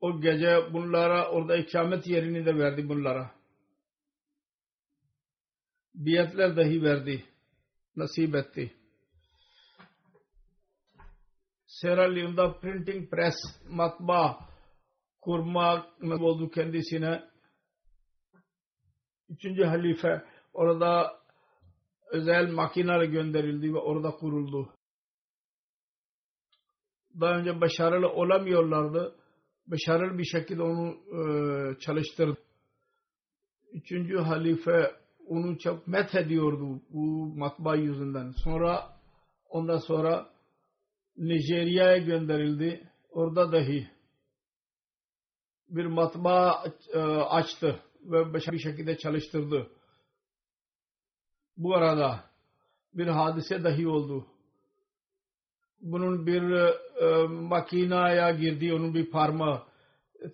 [0.00, 3.30] o gece bunlara orada ikamet yerini de verdi bunlara.
[5.94, 7.24] Biyetler dahi verdi.
[7.96, 8.76] Nasip etti.
[11.66, 13.34] Sierra Leone'da printing press
[13.68, 14.38] matbaa
[15.20, 17.24] kurma oldu kendisine.
[19.28, 21.20] Üçüncü halife orada
[22.10, 24.74] özel makineler gönderildi ve orada kuruldu
[27.20, 29.16] daha önce başarılı olamıyorlardı.
[29.66, 32.38] Başarılı bir şekilde onu e, çalıştırdı.
[33.72, 34.96] Üçüncü halife
[35.26, 38.32] onu çok met ediyordu bu matbaa yüzünden.
[38.44, 38.96] Sonra
[39.48, 40.30] ondan sonra
[41.16, 42.90] Nijerya'ya gönderildi.
[43.10, 43.88] Orada dahi
[45.68, 49.70] bir matbaa e, açtı ve bir şekilde çalıştırdı.
[51.56, 52.24] Bu arada
[52.94, 54.26] bir hadise dahi oldu
[55.82, 56.42] bunun bir
[57.02, 59.62] e, makinaya girdi, onun bir parmağı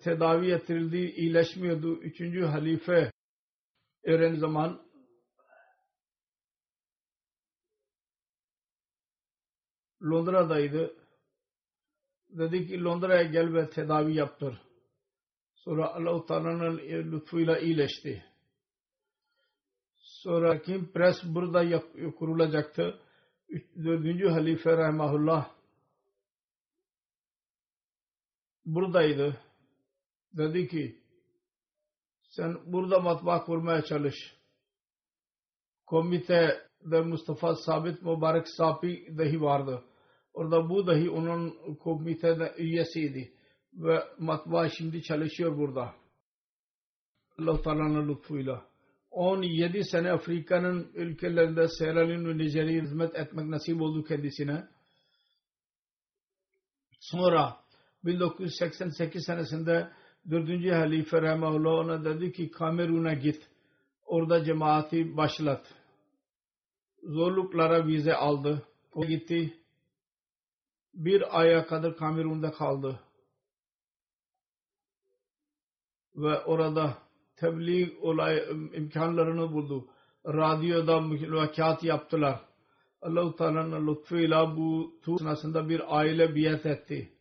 [0.03, 1.95] tedavi ettirildi, iyileşmiyordu.
[1.95, 3.11] Üçüncü halife
[4.03, 4.89] öğren zaman
[10.03, 10.95] Londra'daydı.
[12.29, 14.61] Dedi ki Londra'ya gel ve tedavi yaptır.
[15.55, 16.77] Sonra Allah-u Teala'nın
[17.11, 18.25] lütfuyla iyileşti.
[19.97, 21.83] Sonra kim pres burada
[22.19, 22.99] kurulacaktı
[23.83, 25.51] dördüncü halife rahimahullah
[28.65, 29.37] buradaydı.
[30.33, 31.01] Dedi ki
[32.21, 34.15] sen burada matbaa kurmaya çalış.
[35.85, 39.83] Komite de Mustafa Sabit Mübarek Sapi dahi vardı.
[40.33, 43.33] Orada bu dahi onun komitede üyesiydi.
[43.73, 45.95] Ve matbaa şimdi çalışıyor burada.
[47.39, 48.68] Allah Teala'nın lütfuyla.
[49.11, 54.67] 17 sene Afrika'nın ülkelerinde Sierra Leone ve Nijerya'ya hizmet etmek nasip oldu kendisine.
[56.99, 57.57] Sonra
[58.03, 59.91] 1988 senesinde
[60.29, 60.71] 4.
[60.71, 63.49] Halife Rahimahullah ona dedi ki Kamerun'a git.
[64.05, 65.73] Orada cemaati başlat.
[67.03, 68.67] Zorluklara vize aldı.
[68.93, 69.63] O gitti.
[70.93, 72.99] Bir aya kadar Kamerun'da kaldı.
[76.15, 76.97] Ve orada
[77.39, 79.87] tebliğ olay imkanlarını buldu.
[80.25, 82.41] Radyoda mülakat yaptılar.
[83.01, 85.19] Allah-u Teala'nın lütfuyla bu tur
[85.69, 87.13] bir aile biat etti.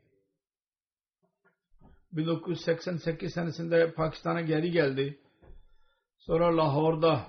[2.12, 5.18] 1988 senesinde Pakistan'a geri geldi.
[6.18, 7.26] Sonra Lahor'da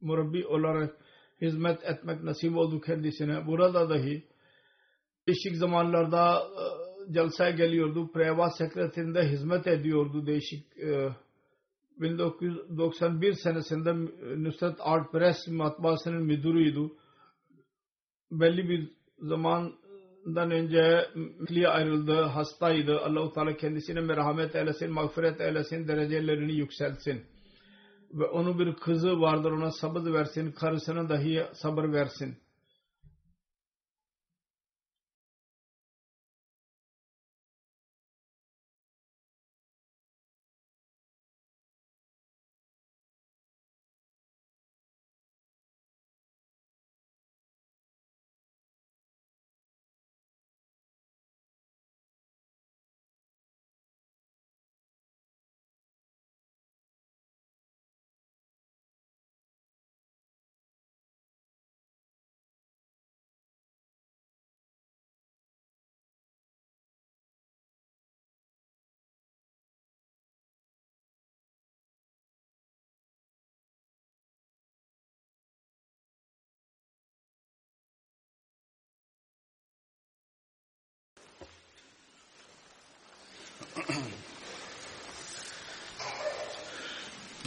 [0.00, 0.96] murabbi olarak
[1.40, 3.46] hizmet etmek nasip oldu kendisine.
[3.46, 4.28] Burada dahi
[5.28, 6.42] değişik zamanlarda
[7.10, 8.12] jalsaya geliyordu.
[8.12, 10.66] Preva sekreterinde hizmet ediyordu değişik
[12.00, 13.94] 1991 senesinde
[14.42, 16.90] Nusret Art Press matbaasının müdürüydü.
[18.30, 23.00] Belli bir zamandan önce mikliye ayrıldı, hastaydı.
[23.00, 27.22] Allah-u Teala kendisine merhamet eylesin, mağfiret eylesin, derecelerini yükselsin.
[28.12, 32.36] Ve onun bir kızı vardır ona sabır versin, karısına dahi sabır versin.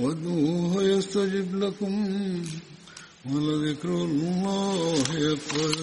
[0.00, 1.94] وادعوه يستجب لكم
[3.26, 5.76] ولذكر الله أكبر.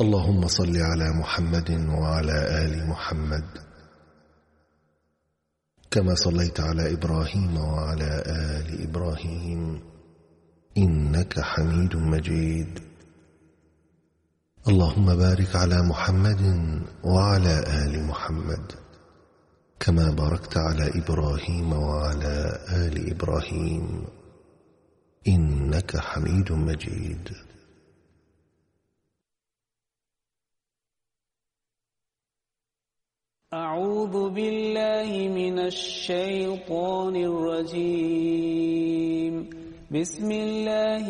[0.00, 3.46] اللهم صل على محمد وعلى آل محمد
[5.90, 9.82] كما صليت على إبراهيم وعلى آل إبراهيم
[10.78, 12.87] إنك حميد مجيد.
[14.68, 16.42] اللهم بارك على محمد
[17.04, 17.54] وعلى
[17.84, 18.72] آل محمد
[19.80, 22.36] كما باركت على إبراهيم وعلى
[22.84, 24.06] آل إبراهيم
[25.28, 27.28] إنك حميد مجيد.
[33.54, 38.68] أعوذ بالله من الشيطان الرجيم.
[39.90, 41.06] بسم الله